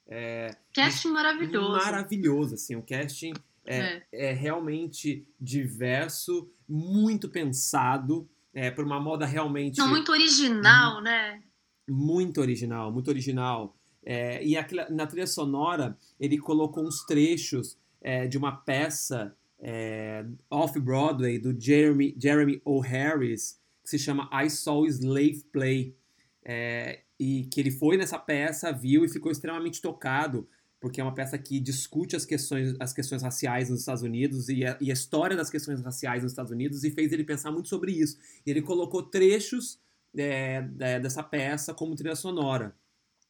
É, 0.07 0.55
casting 0.73 1.09
maravilhoso. 1.09 1.71
Maravilhoso, 1.71 2.55
assim, 2.55 2.75
o 2.75 2.83
casting 2.83 3.33
é, 3.65 3.77
é. 3.77 4.29
é 4.29 4.31
realmente 4.33 5.27
diverso, 5.39 6.49
muito 6.67 7.29
pensado, 7.29 8.29
é, 8.53 8.69
por 8.69 8.85
uma 8.85 8.99
moda 8.99 9.25
realmente... 9.25 9.77
Não, 9.77 9.89
muito 9.89 10.11
original, 10.11 11.01
né? 11.01 11.41
Muito 11.87 12.39
original, 12.39 12.91
muito 12.91 13.09
original. 13.09 13.75
É, 14.03 14.45
e 14.45 14.55
na 14.91 15.07
trilha 15.07 15.27
sonora, 15.27 15.97
ele 16.19 16.37
colocou 16.37 16.85
uns 16.85 17.03
trechos 17.05 17.77
é, 18.01 18.27
de 18.27 18.37
uma 18.37 18.55
peça 18.55 19.35
é, 19.59 20.23
off-Broadway 20.49 21.39
do 21.39 21.59
Jeremy, 21.59 22.15
Jeremy 22.17 22.61
O. 22.63 22.79
Harris, 22.79 23.59
que 23.83 23.89
se 23.89 23.99
chama 23.99 24.29
I 24.31 24.49
Saw 24.49 24.85
Slave 24.85 25.43
Play. 25.51 25.95
E 27.19 27.45
que 27.45 27.59
ele 27.59 27.71
foi 27.71 27.97
nessa 27.97 28.19
peça, 28.19 28.71
viu 28.71 29.05
e 29.05 29.09
ficou 29.09 29.31
extremamente 29.31 29.81
tocado, 29.81 30.47
porque 30.79 31.01
é 31.01 31.03
uma 31.03 31.13
peça 31.13 31.37
que 31.37 31.59
discute 31.59 32.15
as 32.15 32.25
questões, 32.25 32.75
as 32.79 32.93
questões 32.93 33.23
raciais 33.23 33.69
nos 33.69 33.79
Estados 33.79 34.03
Unidos 34.03 34.49
e 34.49 34.65
a, 34.65 34.77
e 34.79 34.91
a 34.91 34.93
história 34.93 35.35
das 35.35 35.49
questões 35.49 35.81
raciais 35.81 36.21
nos 36.21 36.31
Estados 36.31 36.51
Unidos 36.51 36.83
e 36.83 36.91
fez 36.91 37.11
ele 37.11 37.23
pensar 37.23 37.51
muito 37.51 37.69
sobre 37.69 37.91
isso. 37.91 38.17
E 38.45 38.51
ele 38.51 38.61
colocou 38.61 39.01
trechos 39.01 39.79
é, 40.15 40.61
dessa 40.99 41.23
peça 41.23 41.73
como 41.73 41.95
trilha 41.95 42.15
sonora. 42.15 42.75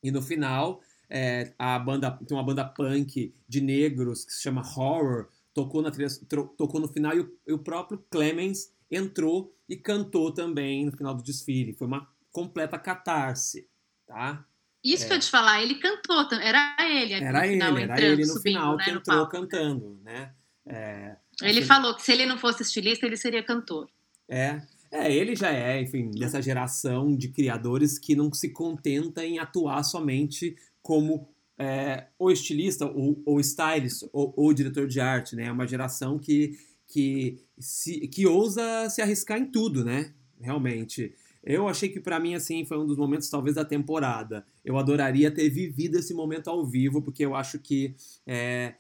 E 0.04 0.12
no 0.12 0.22
final, 0.22 0.82
é, 1.10 1.54
a 1.58 1.78
banda 1.80 2.12
tem 2.12 2.36
uma 2.36 2.44
banda 2.44 2.66
punk 2.66 3.34
de 3.48 3.62
negros 3.62 4.26
que 4.26 4.34
se 4.34 4.42
chama 4.42 4.62
Horror, 4.62 5.30
tocou, 5.54 5.82
na 5.82 5.92
trilha, 5.92 6.10
tocou 6.58 6.82
no 6.82 6.88
final 6.88 7.16
e 7.16 7.22
o, 7.22 7.38
e 7.48 7.54
o 7.54 7.60
próprio 7.60 8.04
Clemens 8.10 8.72
entrou 8.92 9.56
e 9.68 9.76
cantou 9.76 10.32
também 10.32 10.86
no 10.86 10.92
final 10.92 11.16
do 11.16 11.24
desfile. 11.24 11.74
Foi 11.74 11.88
uma 11.88 12.08
completa 12.32 12.78
catarse 12.78 13.68
tá? 14.06 14.46
Isso 14.84 15.06
é. 15.06 15.08
que 15.08 15.14
eu 15.16 15.20
te 15.20 15.30
falar, 15.30 15.64
ele 15.64 15.76
cantou, 15.76 16.28
era 16.40 16.76
ele. 16.80 17.14
Era 17.14 17.48
ele, 17.48 17.54
final, 17.54 17.78
era 17.78 17.94
entrando, 17.94 18.12
ele 18.14 18.22
no 18.22 18.28
subindo, 18.28 18.44
final 18.44 18.78
né, 18.78 18.84
que 18.84 18.90
entrou 18.92 19.18
palco. 19.18 19.32
cantando, 19.32 20.00
né? 20.04 20.32
É, 20.68 21.16
ele 21.42 21.60
assim, 21.60 21.68
falou 21.68 21.96
que 21.96 22.04
se 22.04 22.12
ele 22.12 22.26
não 22.26 22.38
fosse 22.38 22.62
estilista, 22.64 23.06
ele 23.06 23.18
seria 23.18 23.44
cantor. 23.44 23.90
É, 24.30 24.62
é, 24.92 25.14
ele 25.14 25.36
já 25.36 25.52
é, 25.52 25.82
enfim, 25.82 26.12
dessa 26.12 26.42
geração 26.42 27.16
de 27.16 27.30
criadores 27.30 27.98
que 27.98 28.16
não 28.16 28.32
se 28.32 28.50
contenta 28.50 29.26
em 29.26 29.40
atuar 29.40 29.84
somente 29.84 30.56
como 30.82 31.28
é, 31.58 32.08
ou 32.20 32.32
estilista, 32.32 32.86
ou, 32.86 33.22
ou 33.26 33.40
stylist, 33.40 34.04
ou, 34.14 34.34
ou, 34.36 34.54
diretor 34.54 34.88
de 34.88 35.00
arte, 35.00 35.36
né? 35.36 35.46
É 35.46 35.52
uma 35.52 35.68
geração 35.68 36.20
que, 36.20 36.58
que, 36.88 37.40
se, 37.58 38.08
que 38.08 38.28
ousa 38.28 38.90
se 38.90 39.02
arriscar 39.02 39.40
em 39.40 39.46
tudo, 39.46 39.84
né? 39.84 40.14
Realmente. 40.40 41.14
Eu 41.46 41.68
achei 41.68 41.88
que 41.88 42.00
para 42.00 42.20
mim 42.20 42.34
assim 42.34 42.66
foi 42.66 42.78
um 42.80 42.88
dos 42.88 42.98
momentos 42.98 43.30
talvez 43.30 43.56
da 43.56 43.64
temporada. 43.64 44.44
Eu 44.64 44.78
adoraria 44.78 45.30
ter 45.30 45.48
vivido 45.48 45.96
esse 45.98 46.14
momento 46.14 46.50
ao 46.50 46.66
vivo 46.66 47.04
porque 47.04 47.24
eu 47.24 47.36
acho 47.36 47.60
que 47.60 47.94
é, 48.26 48.74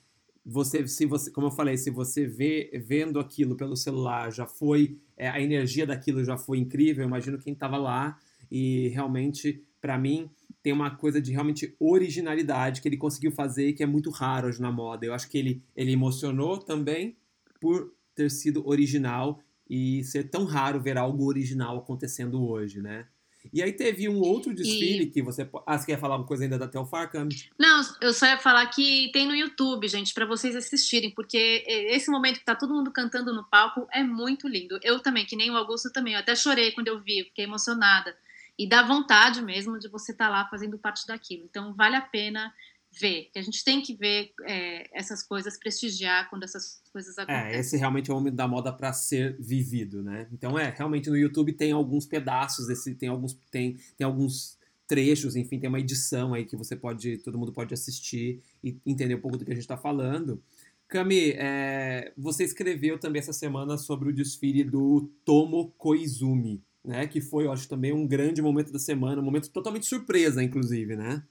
você, 0.43 0.87
se 0.87 1.05
você, 1.05 1.29
como 1.29 1.47
eu 1.47 1.51
falei, 1.51 1.77
se 1.77 1.91
você 1.91 2.25
vê 2.25 2.71
vendo 2.83 3.19
aquilo 3.19 3.55
pelo 3.55 3.75
celular 3.75 4.31
já 4.31 4.47
foi 4.47 4.97
é, 5.15 5.29
a 5.29 5.39
energia 5.39 5.85
daquilo 5.85 6.23
já 6.23 6.37
foi 6.37 6.57
incrível. 6.57 7.03
Eu 7.03 7.07
imagino 7.07 7.37
quem 7.37 7.53
estava 7.53 7.77
lá 7.77 8.17
e 8.49 8.87
realmente 8.87 9.63
para 9.79 9.97
mim 9.97 10.27
tem 10.63 10.73
uma 10.73 10.89
coisa 10.89 11.21
de 11.21 11.31
realmente 11.31 11.75
originalidade 11.79 12.81
que 12.81 12.87
ele 12.87 12.97
conseguiu 12.97 13.31
fazer 13.31 13.73
que 13.73 13.83
é 13.83 13.85
muito 13.85 14.09
raro 14.09 14.47
hoje 14.47 14.59
na 14.59 14.71
moda. 14.71 15.05
Eu 15.05 15.13
acho 15.13 15.29
que 15.29 15.37
ele 15.37 15.61
ele 15.75 15.91
emocionou 15.91 16.57
também 16.57 17.15
por 17.61 17.93
ter 18.15 18.31
sido 18.31 18.67
original 18.67 19.39
e 19.69 20.03
ser 20.03 20.29
tão 20.29 20.45
raro 20.45 20.81
ver 20.81 20.97
algo 20.97 21.25
original 21.25 21.77
acontecendo 21.77 22.47
hoje, 22.47 22.81
né? 22.81 23.07
E 23.53 23.61
aí 23.61 23.71
teve 23.71 24.09
um 24.09 24.19
outro 24.19 24.53
desfile 24.53 25.03
e... 25.03 25.09
que 25.09 25.21
você. 25.21 25.49
Ah, 25.65 25.77
você 25.77 25.85
quer 25.85 25.99
falar 25.99 26.17
uma 26.17 26.25
coisa 26.25 26.43
ainda 26.43 26.57
da 26.57 26.67
Telfar, 26.67 27.11
Cami? 27.11 27.35
Não, 27.59 27.81
eu 28.01 28.13
só 28.13 28.25
ia 28.25 28.37
falar 28.37 28.65
que 28.67 29.09
tem 29.11 29.27
no 29.27 29.35
YouTube, 29.35 29.87
gente, 29.87 30.13
para 30.13 30.25
vocês 30.25 30.55
assistirem, 30.55 31.11
porque 31.11 31.63
esse 31.67 32.09
momento 32.09 32.39
que 32.39 32.45
tá 32.45 32.55
todo 32.55 32.73
mundo 32.73 32.91
cantando 32.91 33.33
no 33.33 33.43
palco 33.43 33.87
é 33.93 34.03
muito 34.03 34.47
lindo. 34.47 34.79
Eu 34.81 34.99
também, 34.99 35.25
que 35.25 35.35
nem 35.35 35.51
o 35.51 35.57
Augusto 35.57 35.91
também, 35.91 36.13
eu 36.13 36.19
até 36.19 36.35
chorei 36.35 36.71
quando 36.71 36.87
eu 36.87 37.01
vi, 37.01 37.23
fiquei 37.25 37.45
emocionada. 37.45 38.15
E 38.57 38.67
dá 38.67 38.83
vontade 38.83 39.41
mesmo 39.41 39.77
de 39.77 39.89
você 39.89 40.11
estar 40.11 40.25
tá 40.25 40.31
lá 40.31 40.47
fazendo 40.49 40.77
parte 40.77 41.05
daquilo. 41.05 41.43
Então 41.43 41.73
vale 41.73 41.95
a 41.95 42.01
pena 42.01 42.53
ver, 42.99 43.29
que 43.31 43.39
a 43.39 43.41
gente 43.41 43.63
tem 43.63 43.81
que 43.81 43.95
ver 43.95 44.31
é, 44.43 44.89
essas 44.97 45.23
coisas, 45.23 45.57
prestigiar 45.57 46.29
quando 46.29 46.43
essas 46.43 46.81
coisas 46.91 47.17
é, 47.17 47.21
acontecem. 47.21 47.51
É, 47.51 47.59
esse 47.59 47.77
realmente 47.77 48.09
é 48.09 48.13
o 48.13 48.17
momento 48.17 48.35
da 48.35 48.47
moda 48.47 48.71
para 48.71 48.93
ser 48.93 49.35
vivido, 49.39 50.01
né? 50.03 50.27
Então 50.31 50.57
é, 50.57 50.73
realmente 50.75 51.09
no 51.09 51.17
YouTube 51.17 51.53
tem 51.53 51.71
alguns 51.71 52.05
pedaços, 52.05 52.69
esse, 52.69 52.95
tem 52.95 53.09
alguns 53.09 53.37
tem, 53.51 53.77
tem 53.97 54.05
alguns 54.05 54.57
trechos, 54.87 55.35
enfim, 55.35 55.59
tem 55.59 55.67
uma 55.67 55.79
edição 55.79 56.33
aí 56.33 56.45
que 56.45 56.55
você 56.55 56.75
pode, 56.75 57.17
todo 57.17 57.37
mundo 57.37 57.51
pode 57.51 57.73
assistir 57.73 58.41
e 58.63 58.77
entender 58.85 59.15
um 59.15 59.21
pouco 59.21 59.37
do 59.37 59.45
que 59.45 59.51
a 59.51 59.55
gente 59.55 59.63
está 59.63 59.77
falando. 59.77 60.41
Cami, 60.87 61.31
é, 61.35 62.13
você 62.15 62.43
escreveu 62.43 62.99
também 62.99 63.19
essa 63.19 63.33
semana 63.33 63.77
sobre 63.77 64.09
o 64.09 64.13
desfile 64.13 64.63
do 64.63 65.09
Tomo 65.25 65.73
Koizumi, 65.77 66.63
né? 66.83 67.07
Que 67.07 67.19
foi, 67.19 67.45
eu 67.45 67.51
acho, 67.51 67.67
também 67.67 67.91
um 67.91 68.07
grande 68.07 68.41
momento 68.41 68.71
da 68.71 68.77
semana, 68.77 69.19
um 69.19 69.25
momento 69.25 69.49
totalmente 69.49 69.87
surpresa, 69.87 70.43
inclusive, 70.43 70.95
né? 70.95 71.23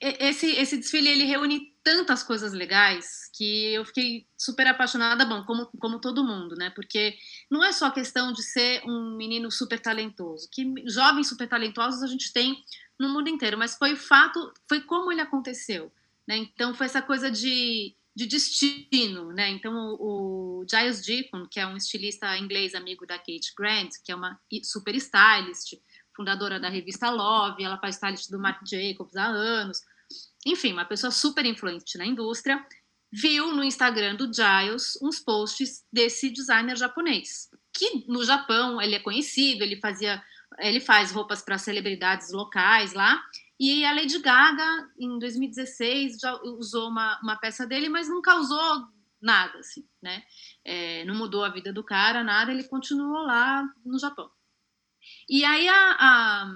Esse, 0.00 0.46
esse 0.52 0.76
desfile 0.76 1.08
ele 1.08 1.24
reúne 1.24 1.74
tantas 1.82 2.22
coisas 2.22 2.52
legais 2.52 3.30
que 3.34 3.74
eu 3.74 3.84
fiquei 3.84 4.26
super 4.38 4.66
apaixonada, 4.66 5.24
bom, 5.24 5.44
como, 5.44 5.66
como 5.78 6.00
todo 6.00 6.24
mundo, 6.24 6.54
né? 6.56 6.70
Porque 6.70 7.16
não 7.50 7.62
é 7.62 7.72
só 7.72 7.90
questão 7.90 8.32
de 8.32 8.42
ser 8.42 8.82
um 8.86 9.16
menino 9.16 9.50
super 9.50 9.78
talentoso, 9.78 10.48
que 10.50 10.64
jovens 10.86 11.28
super 11.28 11.48
talentosos 11.48 12.02
a 12.02 12.06
gente 12.06 12.32
tem 12.32 12.62
no 12.98 13.08
mundo 13.08 13.28
inteiro, 13.28 13.58
mas 13.58 13.76
foi 13.76 13.92
o 13.92 13.96
fato, 13.96 14.52
foi 14.68 14.80
como 14.80 15.10
ele 15.10 15.20
aconteceu, 15.20 15.92
né? 16.26 16.36
Então 16.36 16.74
foi 16.74 16.86
essa 16.86 17.02
coisa 17.02 17.30
de, 17.30 17.94
de 18.14 18.26
destino, 18.26 19.32
né? 19.32 19.50
Então 19.50 19.74
o, 19.74 20.60
o 20.60 20.66
Giles 20.68 21.04
Deacon, 21.04 21.46
que 21.50 21.60
é 21.60 21.66
um 21.66 21.76
estilista 21.76 22.38
inglês 22.38 22.74
amigo 22.74 23.06
da 23.06 23.18
Kate 23.18 23.52
Grant, 23.56 23.90
que 24.04 24.12
é 24.12 24.14
uma 24.14 24.40
super 24.62 24.94
stylist, 24.94 25.74
fundadora 26.14 26.60
da 26.60 26.68
revista 26.68 27.10
Love, 27.10 27.62
ela 27.62 27.78
faz 27.78 27.96
stylist 27.96 28.30
do 28.30 28.38
Marc 28.38 28.60
Jacobs 28.66 29.16
há 29.16 29.26
anos. 29.26 29.80
Enfim, 30.46 30.72
uma 30.72 30.84
pessoa 30.84 31.10
super 31.10 31.44
influente 31.44 31.96
na 31.98 32.06
indústria, 32.06 32.64
viu 33.12 33.54
no 33.54 33.62
Instagram 33.62 34.16
do 34.16 34.30
Giles 34.32 34.98
uns 35.00 35.20
posts 35.20 35.84
desse 35.92 36.30
designer 36.30 36.76
japonês, 36.76 37.48
que 37.72 38.04
no 38.08 38.24
Japão 38.24 38.80
ele 38.80 38.96
é 38.96 39.00
conhecido, 39.00 39.62
ele 39.62 39.76
fazia, 39.80 40.22
ele 40.58 40.80
faz 40.80 41.12
roupas 41.12 41.40
para 41.40 41.58
celebridades 41.58 42.32
locais 42.32 42.92
lá. 42.92 43.22
E 43.58 43.84
a 43.84 43.92
Lady 43.92 44.18
Gaga, 44.18 44.90
em 44.98 45.16
2016, 45.18 46.18
já 46.18 46.34
usou 46.42 46.88
uma, 46.88 47.20
uma 47.22 47.36
peça 47.36 47.64
dele, 47.64 47.88
mas 47.88 48.08
não 48.08 48.20
causou 48.20 48.88
nada, 49.22 49.58
assim, 49.58 49.86
né? 50.02 50.22
É, 50.64 51.04
não 51.04 51.14
mudou 51.14 51.44
a 51.44 51.48
vida 51.48 51.72
do 51.72 51.84
cara, 51.84 52.24
nada, 52.24 52.52
ele 52.52 52.64
continuou 52.64 53.22
lá 53.22 53.64
no 53.84 53.98
Japão. 53.98 54.28
E 55.28 55.44
aí 55.44 55.68
a, 55.68 55.96
a, 55.98 56.54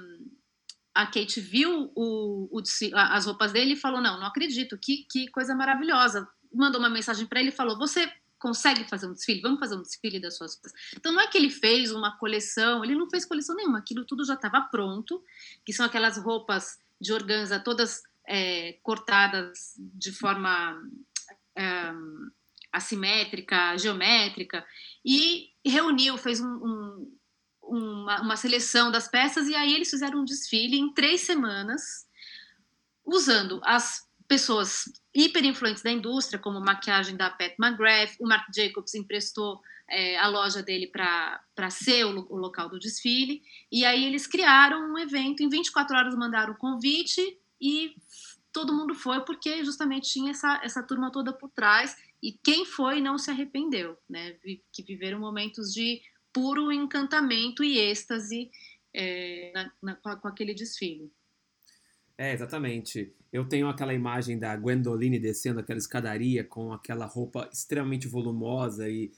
a 0.94 1.06
Kate 1.06 1.40
viu 1.40 1.92
o, 1.94 2.48
o, 2.50 2.62
as 2.94 3.26
roupas 3.26 3.52
dele 3.52 3.72
e 3.74 3.76
falou: 3.76 4.00
Não, 4.00 4.18
não 4.18 4.26
acredito, 4.26 4.78
que, 4.78 5.06
que 5.10 5.28
coisa 5.28 5.54
maravilhosa. 5.54 6.28
Mandou 6.52 6.80
uma 6.80 6.90
mensagem 6.90 7.26
para 7.26 7.40
ele 7.40 7.50
e 7.50 7.52
falou: 7.52 7.78
Você 7.78 8.12
consegue 8.38 8.84
fazer 8.84 9.06
um 9.06 9.12
desfile? 9.12 9.40
Vamos 9.40 9.60
fazer 9.60 9.76
um 9.76 9.82
desfile 9.82 10.20
das 10.20 10.36
suas 10.36 10.54
roupas. 10.54 10.72
Então 10.96 11.12
não 11.12 11.20
é 11.20 11.26
que 11.26 11.36
ele 11.36 11.50
fez 11.50 11.92
uma 11.92 12.16
coleção, 12.16 12.84
ele 12.84 12.94
não 12.94 13.08
fez 13.10 13.24
coleção 13.24 13.54
nenhuma, 13.56 13.78
aquilo 13.78 14.04
tudo 14.04 14.24
já 14.24 14.34
estava 14.34 14.60
pronto, 14.62 15.22
que 15.64 15.72
são 15.72 15.84
aquelas 15.84 16.16
roupas 16.18 16.78
de 17.00 17.12
organza 17.12 17.60
todas 17.60 18.02
é, 18.26 18.74
cortadas 18.82 19.74
de 19.78 20.12
forma 20.12 20.80
é, 21.56 21.92
assimétrica, 22.72 23.76
geométrica, 23.76 24.64
e 25.04 25.50
reuniu, 25.64 26.16
fez 26.16 26.40
um, 26.40 26.46
um 26.46 27.17
uma, 27.68 28.22
uma 28.22 28.36
seleção 28.36 28.90
das 28.90 29.08
peças 29.08 29.46
e 29.48 29.54
aí 29.54 29.74
eles 29.74 29.90
fizeram 29.90 30.20
um 30.20 30.24
desfile 30.24 30.78
em 30.78 30.92
três 30.92 31.20
semanas, 31.20 32.06
usando 33.04 33.60
as 33.64 34.06
pessoas 34.26 34.84
hiper 35.14 35.44
influentes 35.44 35.82
da 35.82 35.90
indústria, 35.90 36.38
como 36.38 36.60
maquiagem 36.60 37.16
da 37.16 37.30
Pat 37.30 37.54
McGrath, 37.58 38.16
o 38.20 38.26
Marc 38.26 38.46
Jacobs 38.54 38.94
emprestou 38.94 39.60
é, 39.88 40.18
a 40.18 40.28
loja 40.28 40.62
dele 40.62 40.86
para 40.86 41.70
ser 41.70 42.04
o, 42.04 42.26
o, 42.30 42.36
local 42.36 42.68
do 42.68 42.78
desfile, 42.78 43.42
e 43.72 43.84
aí 43.84 44.04
eles 44.04 44.26
criaram 44.26 44.92
um 44.92 44.98
evento, 44.98 45.42
em 45.42 45.48
24 45.48 45.96
horas 45.96 46.14
mandaram 46.14 46.52
o 46.52 46.58
convite 46.58 47.40
e 47.58 47.94
todo 48.52 48.74
mundo 48.74 48.94
foi 48.94 49.20
porque 49.24 49.64
justamente 49.64 50.10
tinha 50.10 50.30
essa, 50.30 50.60
essa 50.62 50.82
turma 50.82 51.10
toda 51.10 51.32
por 51.32 51.50
trás, 51.50 51.96
e 52.22 52.32
quem 52.32 52.66
foi 52.66 53.00
não 53.00 53.16
se 53.16 53.30
arrependeu, 53.30 53.96
né? 54.08 54.36
Que 54.72 54.82
viveram 54.82 55.20
momentos 55.20 55.72
de 55.72 56.02
puro 56.32 56.72
encantamento 56.72 57.64
e 57.64 57.78
êxtase 57.78 58.50
é, 58.94 59.52
na, 59.54 59.72
na, 59.82 60.16
com 60.16 60.28
aquele 60.28 60.54
desfile. 60.54 61.10
É, 62.16 62.32
exatamente. 62.32 63.12
Eu 63.32 63.44
tenho 63.44 63.68
aquela 63.68 63.94
imagem 63.94 64.38
da 64.38 64.56
Gwendoline 64.56 65.18
descendo 65.18 65.60
aquela 65.60 65.78
escadaria 65.78 66.42
com 66.42 66.72
aquela 66.72 67.06
roupa 67.06 67.48
extremamente 67.52 68.08
volumosa 68.08 68.88
e 68.88 69.12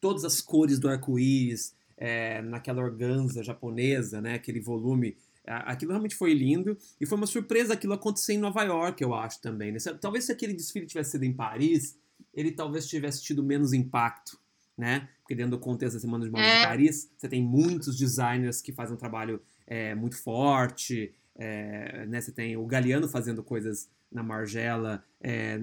todas 0.00 0.24
as 0.24 0.40
cores 0.40 0.78
do 0.78 0.88
arco-íris 0.88 1.74
é, 1.96 2.42
naquela 2.42 2.82
organza 2.82 3.42
japonesa, 3.42 4.20
né? 4.20 4.34
Aquele 4.34 4.60
volume. 4.60 5.16
Aquilo 5.46 5.90
realmente 5.90 6.14
foi 6.14 6.32
lindo 6.32 6.78
e 6.98 7.04
foi 7.04 7.18
uma 7.18 7.26
surpresa 7.26 7.74
aquilo 7.74 7.92
acontecer 7.92 8.32
em 8.32 8.38
Nova 8.38 8.62
York, 8.62 9.02
eu 9.02 9.12
acho 9.12 9.42
também. 9.42 9.72
Né? 9.72 9.78
Talvez 10.00 10.24
se 10.24 10.32
aquele 10.32 10.54
desfile 10.54 10.86
tivesse 10.86 11.12
sido 11.12 11.24
em 11.24 11.34
Paris, 11.34 11.98
ele 12.32 12.50
talvez 12.50 12.86
tivesse 12.86 13.22
tido 13.22 13.42
menos 13.42 13.74
impacto 13.74 14.38
né? 14.76 15.08
Porque 15.24 15.34
dentro 15.34 15.52
do 15.52 15.58
contexto 15.58 15.94
da 15.94 16.00
Semana 16.00 16.22
de 16.22 16.30
Moda 16.30 16.44
é. 16.44 16.60
de 16.60 16.66
Paris, 16.66 17.10
você 17.16 17.26
tem 17.26 17.42
muitos 17.42 17.96
designers 17.96 18.60
que 18.60 18.72
fazem 18.72 18.94
um 18.94 18.98
trabalho 18.98 19.40
é, 19.66 19.94
muito 19.94 20.16
forte, 20.22 21.14
é, 21.34 22.04
né? 22.06 22.20
Você 22.20 22.30
tem 22.30 22.56
o 22.58 22.66
Galeano 22.66 23.08
fazendo 23.08 23.42
coisas 23.42 23.88
na 24.12 24.22
Margela, 24.22 25.02
é, 25.20 25.58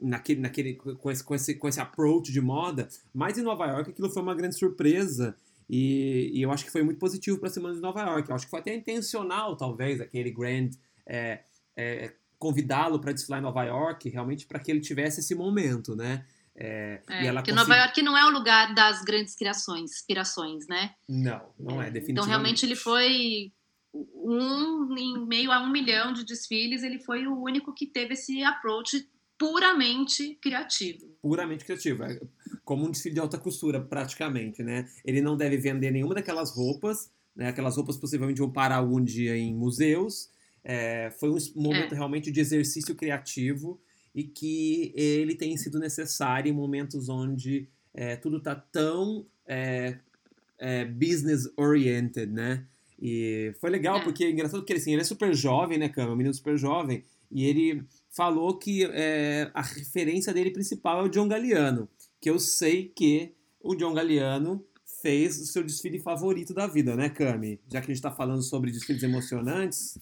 naquele, 0.00 0.40
naquele, 0.40 0.74
com, 0.74 1.10
esse, 1.10 1.22
com, 1.22 1.34
esse, 1.34 1.54
com 1.54 1.68
esse 1.68 1.78
approach 1.78 2.32
de 2.32 2.40
moda, 2.40 2.88
mas 3.14 3.38
em 3.38 3.42
Nova 3.42 3.66
York 3.66 3.90
aquilo 3.90 4.10
foi 4.10 4.22
uma 4.22 4.34
grande 4.34 4.56
surpresa 4.56 5.36
e, 5.68 6.30
e 6.34 6.42
eu 6.42 6.50
acho 6.50 6.64
que 6.64 6.70
foi 6.70 6.82
muito 6.82 6.98
positivo 6.98 7.38
para 7.38 7.48
a 7.48 7.52
Semana 7.52 7.74
de 7.74 7.80
Nova 7.80 8.00
York. 8.00 8.28
Eu 8.28 8.34
acho 8.34 8.46
que 8.46 8.50
foi 8.50 8.60
até 8.60 8.74
intencional, 8.74 9.56
talvez, 9.56 10.00
aquele 10.00 10.30
Grand 10.30 10.70
é, 11.04 11.40
é, 11.76 12.12
convidá-lo 12.38 13.00
para 13.00 13.12
desfilar 13.12 13.40
em 13.40 13.42
Nova 13.42 13.64
York, 13.64 14.08
realmente 14.08 14.46
para 14.46 14.58
que 14.58 14.70
ele 14.70 14.80
tivesse 14.80 15.20
esse 15.20 15.34
momento, 15.34 15.94
né? 15.94 16.24
É, 16.58 17.02
é, 17.08 17.24
e 17.24 17.26
ela 17.26 17.40
porque 17.40 17.52
Nova 17.52 17.76
York 17.76 18.02
não 18.02 18.16
é 18.16 18.24
o 18.24 18.30
lugar 18.30 18.74
das 18.74 19.02
grandes 19.02 19.34
criações, 19.34 19.92
inspirações, 19.92 20.66
né? 20.66 20.94
Não, 21.08 21.52
não 21.58 21.82
é, 21.82 21.88
é 21.88 21.90
definitivamente. 21.90 22.10
Então, 22.10 22.24
realmente, 22.24 22.64
ele 22.64 22.74
foi 22.74 23.52
um 23.92 24.94
em 24.96 25.26
meio 25.26 25.52
a 25.52 25.60
um 25.60 25.70
milhão 25.70 26.12
de 26.12 26.24
desfiles, 26.24 26.82
ele 26.82 26.98
foi 26.98 27.26
o 27.26 27.42
único 27.42 27.74
que 27.74 27.86
teve 27.86 28.14
esse 28.14 28.42
approach 28.42 29.06
puramente 29.38 30.34
criativo. 30.36 31.14
Puramente 31.20 31.64
criativo, 31.64 32.04
é 32.04 32.18
como 32.64 32.86
um 32.86 32.90
desfile 32.90 33.14
de 33.14 33.20
alta 33.20 33.38
costura, 33.38 33.80
praticamente, 33.80 34.62
né? 34.62 34.88
Ele 35.04 35.20
não 35.20 35.36
deve 35.36 35.58
vender 35.58 35.90
nenhuma 35.90 36.14
daquelas 36.14 36.50
roupas, 36.50 37.10
né? 37.34 37.48
Aquelas 37.48 37.76
roupas 37.76 37.96
possivelmente 37.98 38.40
vão 38.40 38.50
parar 38.50 38.76
algum 38.76 39.02
dia 39.02 39.36
em 39.36 39.54
museus. 39.54 40.30
É, 40.64 41.10
foi 41.20 41.30
um 41.30 41.36
momento 41.54 41.92
é. 41.92 41.96
realmente 41.96 42.30
de 42.30 42.40
exercício 42.40 42.94
criativo 42.94 43.80
e 44.16 44.24
que 44.24 44.94
ele 44.96 45.34
tem 45.34 45.54
sido 45.58 45.78
necessário 45.78 46.48
em 46.48 46.54
momentos 46.54 47.10
onde 47.10 47.68
é, 47.92 48.16
tudo 48.16 48.38
está 48.38 48.54
tão 48.54 49.26
é, 49.46 49.98
é, 50.58 50.86
business 50.86 51.46
oriented, 51.54 52.32
né? 52.32 52.64
E 52.98 53.54
foi 53.60 53.68
legal, 53.68 53.98
é. 53.98 54.02
porque 54.02 54.24
é 54.24 54.30
engraçado 54.30 54.64
que 54.64 54.72
ele, 54.72 54.80
assim, 54.80 54.92
ele 54.92 55.02
é 55.02 55.04
super 55.04 55.34
jovem, 55.34 55.76
né, 55.76 55.90
Cama? 55.90 56.14
Um 56.14 56.16
menino 56.16 56.32
super 56.32 56.56
jovem. 56.56 57.04
E 57.30 57.44
ele 57.44 57.84
falou 58.08 58.56
que 58.56 58.84
é, 58.84 59.50
a 59.52 59.60
referência 59.60 60.32
dele 60.32 60.50
principal 60.50 61.00
é 61.00 61.04
o 61.04 61.10
John 61.10 61.28
Galliano. 61.28 61.86
Que 62.18 62.30
eu 62.30 62.38
sei 62.38 62.88
que 62.88 63.34
o 63.60 63.74
John 63.74 63.92
Galliano 63.92 64.64
fez 65.02 65.38
o 65.38 65.44
seu 65.44 65.62
desfile 65.62 65.98
favorito 65.98 66.54
da 66.54 66.66
vida, 66.66 66.96
né, 66.96 67.10
Cami? 67.10 67.60
Já 67.70 67.82
que 67.82 67.86
a 67.86 67.94
gente 67.94 67.96
está 67.96 68.10
falando 68.10 68.42
sobre 68.42 68.70
desfiles 68.70 69.02
emocionantes, 69.02 69.98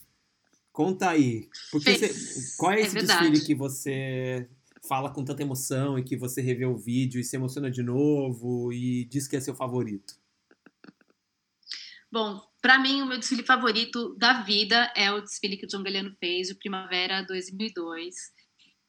Conta 0.74 1.10
aí. 1.10 1.48
Porque 1.70 1.96
você, 1.96 2.56
qual 2.56 2.72
é, 2.72 2.80
é 2.80 2.80
esse 2.80 2.98
é 2.98 3.02
desfile 3.02 3.40
que 3.46 3.54
você 3.54 4.48
fala 4.88 5.08
com 5.08 5.24
tanta 5.24 5.40
emoção 5.40 5.96
e 5.96 6.02
que 6.02 6.16
você 6.16 6.42
revê 6.42 6.66
o 6.66 6.76
vídeo 6.76 7.20
e 7.20 7.24
se 7.24 7.36
emociona 7.36 7.70
de 7.70 7.80
novo 7.80 8.72
e 8.72 9.04
diz 9.04 9.28
que 9.28 9.36
é 9.36 9.40
seu 9.40 9.54
favorito? 9.54 10.14
Bom, 12.10 12.40
para 12.60 12.76
mim 12.80 13.02
o 13.02 13.06
meu 13.06 13.20
desfile 13.20 13.44
favorito 13.44 14.16
da 14.16 14.42
vida 14.42 14.92
é 14.96 15.12
o 15.12 15.20
desfile 15.20 15.56
que 15.56 15.64
o 15.64 15.68
John 15.68 15.84
Galliano 15.84 16.12
fez, 16.18 16.50
o 16.50 16.58
Primavera 16.58 17.22
2002, 17.22 18.12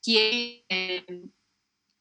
que 0.03 0.65
é, 0.71 1.03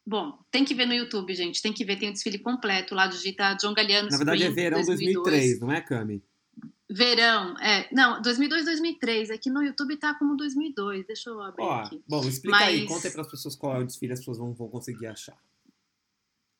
Bom, 0.07 0.33
tem 0.51 0.65
que 0.65 0.75
ver 0.75 0.87
no 0.87 0.95
YouTube, 0.95 1.35
gente. 1.35 1.61
Tem 1.61 1.75
que 1.75 1.85
ver, 1.85 1.99
tem 1.99 2.09
o 2.09 2.13
desfile 2.13 2.39
completo 2.39 2.95
lá, 2.95 3.07
digita 3.07 3.53
John 3.55 3.75
Galliano. 3.75 4.09
Na 4.11 4.17
verdade 4.17 4.45
é 4.45 4.51
verão 4.51 4.83
2002. 4.83 5.25
2003, 5.25 5.61
não 5.61 5.71
é, 5.71 5.83
Cami? 5.83 6.23
Verão, 6.91 7.57
é. 7.59 7.89
Não, 7.93 8.21
2002, 8.21 8.67
2003. 8.67 9.31
Aqui 9.31 9.49
no 9.49 9.63
YouTube 9.63 9.97
tá 9.97 10.15
como 10.15 10.37
2002. 10.37 11.07
Deixa 11.07 11.31
eu 11.31 11.41
abrir 11.41 11.63
Ó, 11.63 11.81
aqui. 11.81 12.03
Bom, 12.07 12.21
explica 12.21 12.59
Mas... 12.59 12.69
aí, 12.69 12.87
conta 12.87 13.09
aí 13.09 13.13
para 13.13 13.23
as 13.23 13.31
pessoas 13.31 13.57
qual 13.57 13.77
é 13.77 13.81
o 13.81 13.87
desfile, 13.87 14.13
as 14.13 14.19
pessoas 14.19 14.39
vão, 14.39 14.53
vão 14.53 14.69
conseguir 14.69 15.07
achar. 15.07 15.37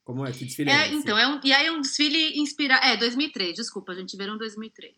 Como 0.03 0.25
é? 0.25 0.33
Que 0.33 0.45
desfile 0.45 0.71
é, 0.71 0.75
é 0.75 0.87
esse? 0.87 0.97
Então, 0.97 1.17
é 1.19 1.27
um, 1.27 1.41
e 1.45 1.53
aí 1.53 1.67
é 1.67 1.73
um 1.73 1.81
desfile 1.81 2.39
inspirado. 2.39 2.85
É, 2.85 2.97
2003, 2.97 3.55
desculpa, 3.55 3.95
gente, 3.95 4.17
verão 4.17 4.39
2003. 4.39 4.95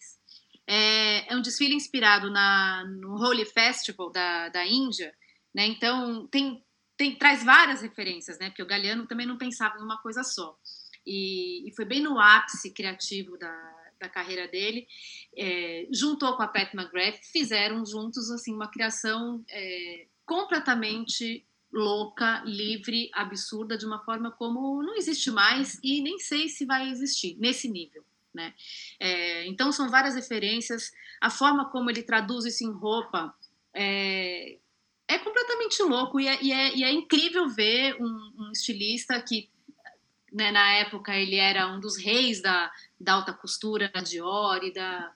É, 0.67 1.33
é 1.33 1.37
um 1.37 1.43
desfile 1.43 1.75
inspirado 1.75 2.31
na, 2.31 2.85
no 2.85 3.17
Holy 3.17 3.45
Festival 3.45 4.11
da, 4.11 4.49
da 4.49 4.67
Índia, 4.67 5.13
né? 5.55 5.67
Então, 5.67 6.27
tem, 6.29 6.65
tem, 6.97 7.17
traz 7.17 7.45
várias 7.45 7.83
referências, 7.83 8.39
né? 8.39 8.49
Porque 8.49 8.63
o 8.63 8.67
Galeano 8.67 9.07
também 9.07 9.27
não 9.27 9.39
pensava 9.39 9.79
em 9.79 9.83
uma 9.83 9.99
coisa 9.99 10.23
só. 10.23 10.57
E, 11.05 11.69
e 11.69 11.75
foi 11.75 11.85
bem 11.85 12.01
no 12.01 12.19
ápice 12.19 12.73
criativo 12.73 13.39
da, 13.39 13.76
da 14.01 14.09
carreira 14.09 14.47
dele, 14.49 14.87
é, 15.37 15.87
juntou 15.91 16.37
com 16.37 16.43
a 16.43 16.49
Pat 16.49 16.73
McGrath, 16.75 17.21
fizeram 17.33 17.85
juntos 17.85 18.31
assim 18.31 18.55
uma 18.55 18.69
criação 18.69 19.45
é, 19.51 20.07
completamente 20.25 21.47
louca, 21.73 22.43
livre, 22.45 23.11
absurda, 23.13 23.77
de 23.77 23.87
uma 23.87 24.03
forma 24.05 24.31
como 24.31 24.83
não 24.83 24.97
existe 24.97 25.31
mais 25.31 25.79
e 25.83 26.01
nem 26.01 26.19
sei 26.19 26.49
se 26.49 26.65
vai 26.65 26.89
existir 26.89 27.37
nesse 27.39 27.69
nível. 27.69 28.05
Né? 28.33 28.55
É, 29.01 29.47
então 29.47 29.73
são 29.73 29.89
várias 29.89 30.15
referências, 30.15 30.93
a 31.21 31.31
forma 31.31 31.71
como 31.71 31.91
ele 31.91 32.03
traduz 32.03 32.45
isso 32.45 32.65
em 32.65 32.71
roupa 32.71 33.35
é, 33.75 34.59
é 35.09 35.19
completamente 35.19 35.83
louco 35.83 36.21
e 36.21 36.29
é, 36.29 36.43
e 36.43 36.53
é, 36.53 36.77
e 36.77 36.85
é 36.85 36.93
incrível 36.93 37.49
ver 37.49 37.97
um, 38.01 38.33
um 38.39 38.53
estilista 38.53 39.21
que 39.23 39.49
né, 40.33 40.51
na 40.51 40.75
época 40.75 41.17
ele 41.17 41.37
era 41.37 41.67
um 41.69 41.81
dos 41.81 41.97
reis 41.97 42.43
da, 42.43 42.71
da 42.99 43.15
alta 43.15 43.33
costura 43.33 43.91
da 43.93 44.01
Dior 44.01 44.63
e 44.65 44.73
da, 44.73 45.13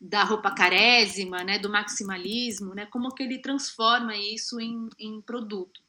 da 0.00 0.24
roupa 0.24 0.50
carésima, 0.54 1.42
né, 1.42 1.58
do 1.58 1.68
maximalismo, 1.68 2.74
né, 2.74 2.86
como 2.86 3.14
que 3.14 3.22
ele 3.22 3.38
transforma 3.38 4.16
isso 4.16 4.60
em, 4.60 4.88
em 4.98 5.20
produto. 5.20 5.80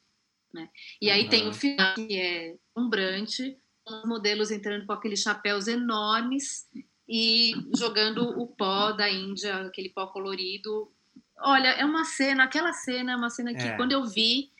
Né? 0.52 0.68
E 1.00 1.10
aí 1.10 1.24
uhum. 1.24 1.28
tem 1.28 1.48
o 1.48 1.52
final 1.52 1.94
que 1.94 2.16
é 2.16 2.56
umbrante, 2.76 3.56
os 3.86 4.04
modelos 4.04 4.50
entrando 4.50 4.86
com 4.86 4.92
aqueles 4.92 5.20
chapéus 5.20 5.66
enormes 5.66 6.66
e 7.08 7.52
jogando 7.76 8.22
o 8.38 8.46
pó 8.46 8.92
da 8.92 9.08
Índia, 9.08 9.56
aquele 9.66 9.88
pó 9.88 10.06
colorido. 10.08 10.92
Olha, 11.40 11.68
é 11.68 11.84
uma 11.84 12.04
cena, 12.04 12.44
aquela 12.44 12.72
cena 12.72 13.12
é 13.12 13.16
uma 13.16 13.30
cena 13.30 13.54
que 13.54 13.62
é. 13.62 13.76
quando 13.76 13.92
eu 13.92 14.04
vi, 14.04 14.50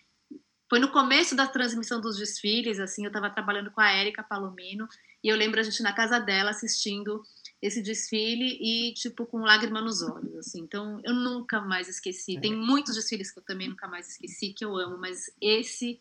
foi 0.68 0.78
no 0.78 0.90
começo 0.90 1.34
da 1.34 1.46
transmissão 1.46 2.00
dos 2.00 2.18
desfiles, 2.18 2.78
assim, 2.78 3.04
eu 3.04 3.08
estava 3.08 3.30
trabalhando 3.30 3.70
com 3.70 3.80
a 3.80 3.90
Érica 3.90 4.22
Palomino, 4.22 4.86
e 5.22 5.28
eu 5.28 5.36
lembro 5.36 5.58
a 5.58 5.62
gente 5.62 5.82
na 5.82 5.92
casa 5.92 6.18
dela 6.18 6.50
assistindo 6.50 7.22
esse 7.60 7.82
desfile 7.82 8.58
e, 8.60 8.94
tipo, 8.94 9.26
com 9.26 9.38
lágrima 9.38 9.80
nos 9.80 10.02
olhos, 10.02 10.36
assim. 10.36 10.60
Então, 10.60 11.00
eu 11.02 11.12
nunca 11.12 11.60
mais 11.60 11.88
esqueci. 11.88 12.36
É. 12.36 12.40
Tem 12.40 12.54
muitos 12.54 12.94
desfiles 12.94 13.32
que 13.32 13.38
eu 13.38 13.42
também 13.42 13.68
nunca 13.68 13.88
mais 13.88 14.08
esqueci, 14.10 14.52
que 14.52 14.64
eu 14.64 14.76
amo, 14.76 14.96
mas 14.98 15.30
esse 15.40 16.00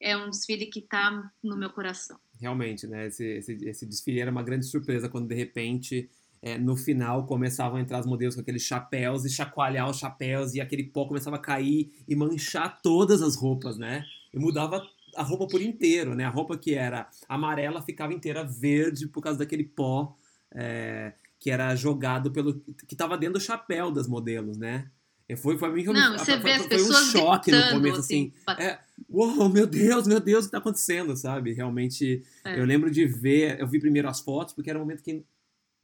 é 0.00 0.16
um 0.16 0.30
desfile 0.30 0.66
que 0.66 0.80
está 0.80 1.30
no 1.42 1.56
meu 1.56 1.70
coração. 1.70 2.18
Realmente, 2.40 2.86
né? 2.86 3.06
Esse, 3.06 3.24
esse, 3.24 3.52
esse 3.64 3.86
desfile 3.86 4.20
era 4.20 4.30
uma 4.30 4.42
grande 4.42 4.66
surpresa 4.66 5.08
quando, 5.08 5.28
de 5.28 5.34
repente, 5.34 6.08
é, 6.44 6.58
no 6.58 6.76
final 6.76 7.24
começavam 7.24 7.78
a 7.78 7.80
entrar 7.80 8.00
os 8.00 8.06
modelos 8.06 8.34
com 8.34 8.42
aqueles 8.42 8.62
chapéus 8.62 9.24
e 9.24 9.30
chacoalhar 9.30 9.88
os 9.88 9.98
chapéus 9.98 10.52
e 10.52 10.60
aquele 10.60 10.84
pó 10.84 11.06
começava 11.06 11.36
a 11.36 11.38
cair 11.38 11.90
e 12.06 12.14
manchar 12.14 12.82
todas 12.82 13.22
as 13.22 13.34
roupas, 13.34 13.78
né? 13.78 14.04
E 14.30 14.38
mudava 14.38 14.86
a 15.16 15.22
roupa 15.22 15.46
por 15.46 15.62
inteiro, 15.62 16.14
né? 16.14 16.24
A 16.24 16.28
roupa 16.28 16.58
que 16.58 16.74
era 16.74 17.08
amarela 17.26 17.80
ficava 17.80 18.12
inteira 18.12 18.44
verde 18.44 19.08
por 19.08 19.22
causa 19.22 19.38
daquele 19.38 19.64
pó 19.64 20.14
é, 20.54 21.14
que 21.40 21.50
era 21.50 21.74
jogado 21.74 22.30
pelo. 22.30 22.60
que 22.86 22.94
estava 22.94 23.16
dentro 23.16 23.38
do 23.38 23.40
chapéu 23.40 23.90
das 23.90 24.06
modelos, 24.06 24.58
né? 24.58 24.90
E 25.26 25.36
foi, 25.36 25.56
foi, 25.56 25.70
foi, 25.82 25.94
Não, 25.94 26.18
você 26.18 26.38
foi, 26.38 26.58
foi, 26.58 26.78
foi 26.78 26.90
um 26.90 26.92
choque 27.10 27.50
no 27.50 27.70
começo, 27.70 28.00
assim. 28.00 28.34
assim 28.46 28.62
é, 28.62 28.78
uou, 29.08 29.48
meu 29.48 29.66
Deus, 29.66 30.06
meu 30.06 30.20
Deus, 30.20 30.40
o 30.40 30.42
que 30.42 30.48
está 30.48 30.58
acontecendo, 30.58 31.16
sabe? 31.16 31.54
Realmente, 31.54 32.22
é. 32.44 32.60
eu 32.60 32.66
lembro 32.66 32.90
de 32.90 33.06
ver, 33.06 33.58
eu 33.58 33.66
vi 33.66 33.80
primeiro 33.80 34.06
as 34.06 34.20
fotos, 34.20 34.52
porque 34.52 34.68
era 34.68 34.78
um 34.78 34.82
momento 34.82 35.02
que 35.02 35.24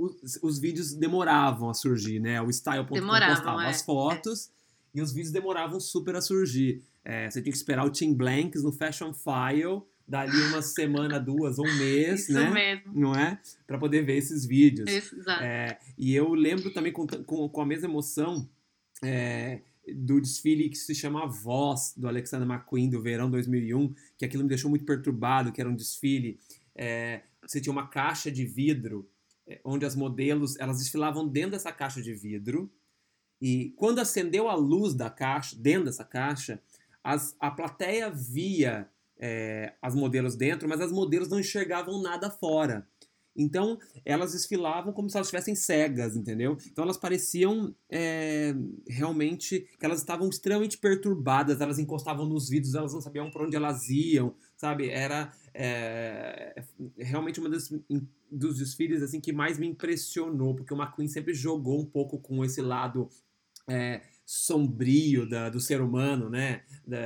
os, 0.01 0.39
os 0.43 0.59
vídeos 0.59 0.95
demoravam 0.95 1.69
a 1.69 1.75
surgir, 1.75 2.21
né? 2.21 2.41
O 2.41 2.51
Style.com 2.51 2.95
postava 2.95 3.65
é. 3.65 3.69
as 3.69 3.83
fotos 3.83 4.51
e 4.95 5.01
os 5.01 5.13
vídeos 5.13 5.33
demoravam 5.33 5.79
super 5.79 6.17
a 6.17 6.21
surgir. 6.21 6.83
É, 7.05 7.31
você 7.31 7.41
tinha 7.41 7.53
que 7.53 7.59
esperar 7.59 7.85
o 7.85 7.91
Tim 7.91 8.15
Blanks 8.15 8.63
no 8.63 8.73
Fashion 8.73 9.13
File 9.13 9.83
dali 10.07 10.37
uma 10.49 10.61
semana, 10.63 11.21
duas 11.21 11.59
ou 11.59 11.67
um 11.67 11.75
mês, 11.77 12.29
Isso 12.29 12.33
né? 12.33 12.51
Mesmo. 12.51 12.93
Não 12.93 13.15
é? 13.15 13.39
Para 13.67 13.79
poder 13.79 14.05
ver 14.05 14.17
esses 14.17 14.45
vídeos. 14.45 14.91
Isso, 14.91 15.17
exato. 15.17 15.43
É, 15.43 15.79
e 15.97 16.15
eu 16.15 16.35
lembro 16.35 16.73
também 16.73 16.93
com, 16.93 17.07
com, 17.07 17.49
com 17.49 17.61
a 17.61 17.67
mesma 17.67 17.89
emoção 17.89 18.49
é, 19.03 19.61
do 19.95 20.21
desfile 20.21 20.69
que 20.69 20.77
se 20.77 20.95
chama 20.95 21.27
Voz, 21.27 21.95
do 21.97 22.09
Alexander 22.09 22.49
McQueen, 22.49 22.91
do 22.91 23.01
verão 23.01 23.31
2001, 23.31 23.95
que 24.19 24.25
aquilo 24.25 24.43
me 24.43 24.49
deixou 24.49 24.69
muito 24.69 24.85
perturbado, 24.85 25.53
que 25.53 25.61
era 25.61 25.71
um 25.71 25.77
desfile. 25.77 26.39
É, 26.75 27.23
você 27.47 27.61
tinha 27.61 27.73
uma 27.73 27.87
caixa 27.87 28.31
de 28.31 28.45
vidro, 28.45 29.09
é, 29.09 29.20
onde 29.65 29.85
as 29.87 29.97
modelos 29.97 30.59
elas 30.59 30.79
desfilavam 30.79 31.27
dentro 31.27 31.53
dessa 31.53 31.73
caixa 31.73 32.01
de 32.03 32.15
vidro, 32.15 32.71
e 33.41 33.73
quando 33.77 34.01
acendeu 34.01 34.49
a 34.49 34.55
luz 34.55 34.95
da 34.95 35.09
caixa, 35.09 35.57
dentro 35.59 35.87
dessa 35.87 36.05
caixa, 36.05 36.61
as, 37.03 37.35
a 37.41 37.51
plateia 37.51 38.11
via 38.11 38.89
é, 39.19 39.75
as 39.81 39.95
modelos 39.95 40.37
dentro, 40.37 40.69
mas 40.69 40.81
as 40.81 40.93
modelos 40.93 41.29
não 41.29 41.41
enxergavam 41.41 42.03
nada 42.03 42.31
fora. 42.31 42.87
Então, 43.35 43.79
elas 44.05 44.33
desfilavam 44.33 44.93
como 44.93 45.09
se 45.09 45.17
elas 45.17 45.29
estivessem 45.29 45.55
cegas, 45.55 46.17
entendeu? 46.17 46.59
Então, 46.67 46.85
elas 46.85 46.97
pareciam 46.97 47.75
é, 47.89 48.55
realmente 48.89 49.67
que 49.79 49.87
elas 49.87 50.01
estavam 50.01 50.29
extremamente 50.29 50.77
perturbadas, 50.77 51.61
elas 51.61 51.79
encostavam 51.79 52.27
nos 52.27 52.49
vidros, 52.49 52.75
elas 52.75 52.93
não 52.93 53.01
sabiam 53.01 53.31
para 53.31 53.45
onde 53.45 53.57
elas 53.57 53.89
iam, 53.89 54.35
sabe? 54.57 54.91
Era 54.91 55.33
é, 55.55 56.63
realmente 56.97 57.41
uma 57.41 57.49
das, 57.49 57.73
dos 58.31 58.59
desfiles 58.59 59.03
assim 59.03 59.21
que 59.21 59.33
mais 59.33 59.59
me 59.59 59.67
impressionou, 59.67 60.55
porque 60.55 60.73
o 60.73 60.77
McQueen 60.77 61.09
sempre 61.09 61.35
jogou 61.35 61.81
um 61.81 61.87
pouco 61.87 62.19
com 62.19 62.45
esse 62.45 62.61
lado 62.61 63.09
é, 63.69 64.03
sombrio 64.25 65.29
da, 65.29 65.49
do 65.49 65.61
ser 65.61 65.81
humano, 65.81 66.31
né? 66.31 66.63
Da, 66.87 66.99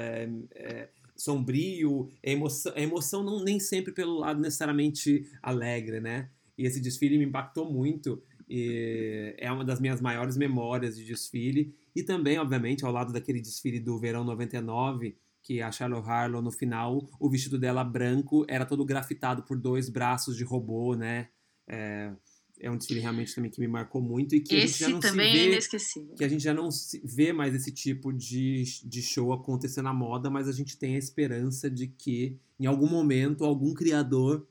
é, 0.54 0.88
sombrio, 1.16 2.10
emoção, 2.22 2.72
emoção 2.76 3.22
não 3.22 3.42
nem 3.42 3.60
sempre 3.60 3.92
pelo 3.92 4.18
lado 4.18 4.40
necessariamente 4.40 5.30
alegre, 5.42 6.00
né? 6.00 6.28
E 6.56 6.66
esse 6.66 6.80
desfile 6.80 7.18
me 7.18 7.24
impactou 7.24 7.70
muito. 7.70 8.22
E 8.48 9.34
é 9.38 9.50
uma 9.50 9.64
das 9.64 9.80
minhas 9.80 10.00
maiores 10.00 10.36
memórias 10.36 10.96
de 10.96 11.04
desfile. 11.04 11.74
E 11.94 12.02
também, 12.02 12.38
obviamente, 12.38 12.84
ao 12.84 12.92
lado 12.92 13.12
daquele 13.12 13.40
desfile 13.40 13.80
do 13.80 13.98
verão 13.98 14.24
99, 14.24 15.16
que 15.44 15.60
a 15.60 15.70
Charlotte 15.70 16.08
Harlow, 16.08 16.40
no 16.40 16.50
final, 16.50 17.08
o 17.20 17.30
vestido 17.30 17.58
dela 17.58 17.84
branco 17.84 18.46
era 18.48 18.64
todo 18.64 18.84
grafitado 18.84 19.42
por 19.42 19.58
dois 19.58 19.90
braços 19.90 20.36
de 20.36 20.42
robô, 20.42 20.96
né? 20.96 21.28
É, 21.68 22.10
é 22.58 22.70
um 22.70 22.78
desfile 22.78 23.00
realmente 23.00 23.34
também 23.34 23.50
que 23.50 23.60
me 23.60 23.68
marcou 23.68 24.00
muito 24.00 24.34
e 24.34 24.40
que 24.40 24.54
esse 24.56 24.84
a 24.84 24.88
gente 24.88 24.88
já 24.88 24.88
não 24.88 25.00
também 25.00 25.32
se 25.32 25.36
é 25.36 25.40
vê, 25.40 25.44
é 25.44 25.52
inesquecível. 25.52 26.14
que 26.14 26.24
a 26.24 26.28
gente 26.28 26.42
já 26.42 26.54
não 26.54 26.68
vê 27.04 27.32
mais 27.32 27.54
esse 27.54 27.70
tipo 27.70 28.10
de, 28.10 28.64
de 28.84 29.02
show 29.02 29.34
acontecer 29.34 29.82
na 29.82 29.92
moda, 29.92 30.30
mas 30.30 30.48
a 30.48 30.52
gente 30.52 30.78
tem 30.78 30.94
a 30.94 30.98
esperança 30.98 31.70
de 31.70 31.88
que 31.88 32.38
em 32.58 32.64
algum 32.64 32.88
momento 32.88 33.44
algum 33.44 33.74
criador 33.74 34.48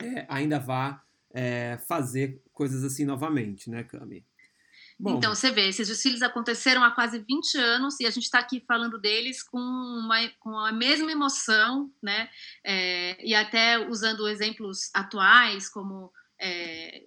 é, 0.00 0.24
ainda 0.30 0.58
vá 0.58 1.04
é, 1.30 1.78
fazer 1.86 2.40
coisas 2.52 2.84
assim 2.84 3.04
novamente, 3.04 3.68
né, 3.68 3.82
Cami? 3.84 4.24
Bom, 5.02 5.16
então, 5.16 5.34
você 5.34 5.50
vê, 5.50 5.68
esses 5.68 5.88
desfiles 5.88 6.22
aconteceram 6.22 6.84
há 6.84 6.90
quase 6.92 7.18
20 7.18 7.58
anos 7.58 7.98
e 7.98 8.06
a 8.06 8.10
gente 8.10 8.22
está 8.22 8.38
aqui 8.38 8.62
falando 8.64 8.96
deles 9.00 9.42
com, 9.42 9.58
uma, 9.58 10.28
com 10.38 10.56
a 10.56 10.70
mesma 10.70 11.10
emoção, 11.10 11.90
né? 12.00 12.30
É, 12.64 13.18
e 13.26 13.34
até 13.34 13.84
usando 13.88 14.28
exemplos 14.28 14.90
atuais, 14.94 15.68
como 15.68 16.12
é, 16.40 17.02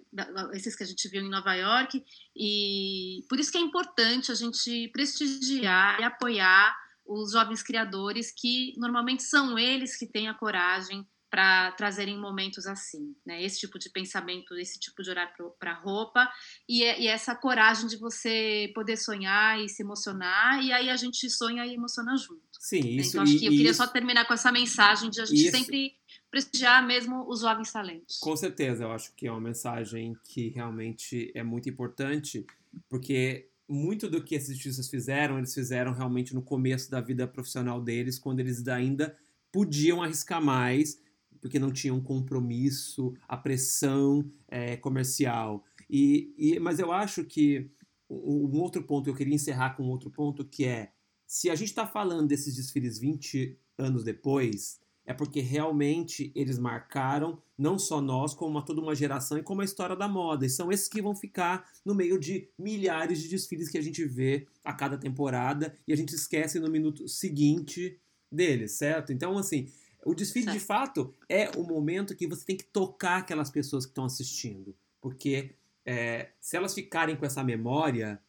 esses 0.52 0.76
que 0.76 0.82
a 0.82 0.86
gente 0.86 1.08
viu 1.08 1.22
em 1.22 1.30
Nova 1.30 1.54
York, 1.54 2.04
e 2.36 3.24
por 3.30 3.40
isso 3.40 3.50
que 3.50 3.56
é 3.56 3.62
importante 3.62 4.30
a 4.30 4.34
gente 4.34 4.88
prestigiar 4.88 5.98
e 5.98 6.04
apoiar 6.04 6.76
os 7.06 7.32
jovens 7.32 7.62
criadores, 7.62 8.30
que 8.30 8.74
normalmente 8.76 9.22
são 9.22 9.58
eles 9.58 9.96
que 9.96 10.06
têm 10.06 10.28
a 10.28 10.34
coragem 10.34 11.06
para 11.30 11.72
trazerem 11.72 12.18
momentos 12.18 12.66
assim, 12.66 13.14
né? 13.24 13.42
Esse 13.42 13.58
tipo 13.60 13.78
de 13.78 13.90
pensamento, 13.90 14.54
esse 14.54 14.78
tipo 14.78 15.02
de 15.02 15.10
olhar 15.10 15.32
para 15.58 15.72
a 15.72 15.80
roupa 15.80 16.28
e, 16.68 16.82
e, 16.82 17.06
essa 17.06 17.34
coragem 17.34 17.88
de 17.88 17.96
você 17.96 18.70
poder 18.74 18.96
sonhar 18.96 19.60
e 19.60 19.68
se 19.68 19.82
emocionar 19.82 20.62
e 20.62 20.72
aí 20.72 20.88
a 20.88 20.96
gente 20.96 21.28
sonha 21.28 21.66
e 21.66 21.74
emociona 21.74 22.16
junto. 22.16 22.42
Sim, 22.58 22.80
né? 22.80 22.90
isso. 22.90 23.10
Então 23.10 23.22
acho 23.22 23.38
que 23.38 23.46
eu 23.46 23.50
queria 23.50 23.70
isso, 23.70 23.82
só 23.82 23.86
terminar 23.86 24.26
com 24.26 24.34
essa 24.34 24.52
mensagem 24.52 25.10
de 25.10 25.20
a 25.20 25.24
gente 25.24 25.46
isso, 25.46 25.56
sempre 25.56 25.96
prestigiar 26.30 26.86
mesmo 26.86 27.28
os 27.28 27.40
jovens 27.40 27.72
talentos. 27.72 28.18
Com 28.18 28.36
certeza, 28.36 28.84
eu 28.84 28.92
acho 28.92 29.12
que 29.14 29.26
é 29.26 29.30
uma 29.30 29.40
mensagem 29.40 30.16
que 30.24 30.48
realmente 30.50 31.32
é 31.34 31.42
muito 31.42 31.68
importante, 31.68 32.46
porque 32.88 33.48
muito 33.68 34.08
do 34.08 34.22
que 34.22 34.34
esses 34.34 34.56
artistas 34.56 34.88
fizeram, 34.88 35.38
eles 35.38 35.52
fizeram 35.52 35.92
realmente 35.92 36.34
no 36.34 36.42
começo 36.42 36.90
da 36.90 37.00
vida 37.00 37.26
profissional 37.26 37.80
deles, 37.80 38.18
quando 38.18 38.40
eles 38.40 38.66
ainda 38.68 39.16
podiam 39.50 40.02
arriscar 40.02 40.42
mais, 40.42 41.00
porque 41.46 41.60
não 41.60 41.70
tinham 41.70 42.00
compromisso, 42.00 43.14
a 43.28 43.36
pressão 43.36 44.28
é, 44.48 44.76
comercial. 44.76 45.64
E, 45.88 46.34
e, 46.36 46.58
mas 46.58 46.80
eu 46.80 46.90
acho 46.90 47.22
que 47.22 47.70
um 48.10 48.60
outro 48.60 48.82
ponto, 48.82 49.08
eu 49.08 49.14
queria 49.14 49.34
encerrar 49.34 49.76
com 49.76 49.84
um 49.84 49.90
outro 49.90 50.10
ponto, 50.10 50.44
que 50.44 50.64
é, 50.64 50.90
se 51.24 51.48
a 51.48 51.54
gente 51.54 51.68
está 51.68 51.86
falando 51.86 52.26
desses 52.26 52.56
desfiles 52.56 52.98
20 52.98 53.56
anos 53.78 54.02
depois, 54.02 54.80
é 55.04 55.14
porque 55.14 55.40
realmente 55.40 56.32
eles 56.34 56.58
marcaram 56.58 57.40
não 57.56 57.78
só 57.78 58.00
nós, 58.00 58.34
como 58.34 58.60
toda 58.60 58.80
uma 58.80 58.94
geração 58.94 59.38
e 59.38 59.42
como 59.42 59.60
a 59.60 59.64
história 59.64 59.94
da 59.94 60.08
moda. 60.08 60.44
E 60.44 60.50
são 60.50 60.72
esses 60.72 60.88
que 60.88 61.00
vão 61.00 61.14
ficar 61.14 61.70
no 61.84 61.94
meio 61.94 62.18
de 62.18 62.48
milhares 62.58 63.22
de 63.22 63.28
desfiles 63.28 63.68
que 63.68 63.78
a 63.78 63.82
gente 63.82 64.04
vê 64.04 64.48
a 64.64 64.72
cada 64.72 64.98
temporada 64.98 65.76
e 65.86 65.92
a 65.92 65.96
gente 65.96 66.12
esquece 66.12 66.58
no 66.58 66.68
minuto 66.68 67.06
seguinte 67.06 68.00
deles, 68.30 68.72
certo? 68.72 69.12
Então, 69.12 69.38
assim, 69.38 69.68
o 70.06 70.14
desfile 70.14 70.52
de 70.52 70.60
fato 70.60 71.12
é 71.28 71.50
o 71.56 71.64
momento 71.64 72.14
que 72.14 72.28
você 72.28 72.44
tem 72.44 72.56
que 72.56 72.64
tocar 72.64 73.18
aquelas 73.18 73.50
pessoas 73.50 73.84
que 73.84 73.90
estão 73.90 74.04
assistindo. 74.04 74.74
Porque 75.00 75.50
é, 75.84 76.30
se 76.40 76.56
elas 76.56 76.72
ficarem 76.72 77.16
com 77.16 77.26
essa 77.26 77.42
memória, 77.42 78.20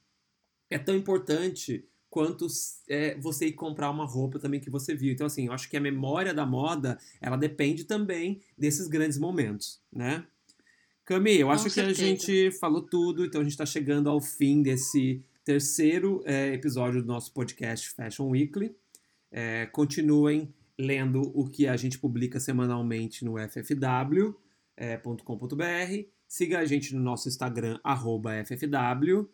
é 0.71 0.79
tão 0.79 0.95
importante 0.95 1.87
quanto 2.09 2.47
é, 2.89 3.15
você 3.19 3.45
ir 3.45 3.53
comprar 3.53 3.91
uma 3.91 4.05
roupa 4.05 4.39
também 4.39 4.59
que 4.59 4.71
você 4.71 4.95
viu. 4.95 5.13
Então, 5.13 5.27
assim, 5.27 5.45
eu 5.45 5.53
acho 5.53 5.69
que 5.69 5.77
a 5.77 5.81
memória 5.81 6.33
da 6.33 6.47
moda, 6.47 6.97
ela 7.21 7.37
depende 7.37 7.83
também 7.83 8.41
desses 8.57 8.87
grandes 8.87 9.19
momentos, 9.19 9.79
né? 9.93 10.25
Cami, 11.05 11.39
eu 11.39 11.51
acho 11.51 11.63
Com 11.63 11.69
que 11.69 11.75
certeza. 11.75 12.01
a 12.01 12.05
gente 12.05 12.51
falou 12.59 12.81
tudo, 12.81 13.23
então 13.23 13.39
a 13.39 13.43
gente 13.43 13.53
está 13.53 13.65
chegando 13.65 14.09
ao 14.09 14.19
fim 14.19 14.63
desse 14.63 15.23
terceiro 15.45 16.23
é, 16.25 16.53
episódio 16.53 17.01
do 17.01 17.07
nosso 17.07 17.31
podcast 17.31 17.91
Fashion 17.91 18.29
Weekly. 18.29 18.75
É, 19.31 19.67
continuem 19.67 20.53
lendo 20.79 21.21
o 21.33 21.49
que 21.49 21.67
a 21.67 21.75
gente 21.75 21.97
publica 21.97 22.39
semanalmente 22.39 23.25
no 23.25 23.35
ffw.com.br. 23.37 24.35
É, 24.75 26.05
Siga 26.27 26.59
a 26.59 26.65
gente 26.65 26.93
no 26.93 27.01
nosso 27.01 27.29
Instagram, 27.29 27.79
ffw. 28.45 29.29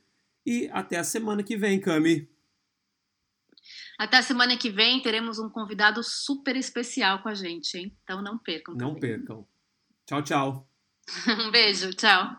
E 0.45 0.69
até 0.71 0.97
a 0.97 1.03
semana 1.03 1.41
que 1.41 1.57
vem, 1.57 1.79
Cami. 1.79 2.29
Até 3.97 4.17
a 4.17 4.21
semana 4.21 4.57
que 4.57 4.69
vem 4.69 5.01
teremos 5.01 5.39
um 5.39 5.49
convidado 5.49 6.03
super 6.03 6.55
especial 6.55 7.21
com 7.23 7.29
a 7.29 7.33
gente, 7.33 7.77
hein? 7.77 7.97
Então 8.03 8.21
não 8.21 8.37
percam. 8.37 8.75
Não 8.75 8.93
também. 8.93 9.17
percam. 9.17 9.47
Tchau, 10.05 10.21
tchau. 10.21 10.69
um 11.47 11.51
beijo, 11.51 11.93
tchau. 11.93 12.31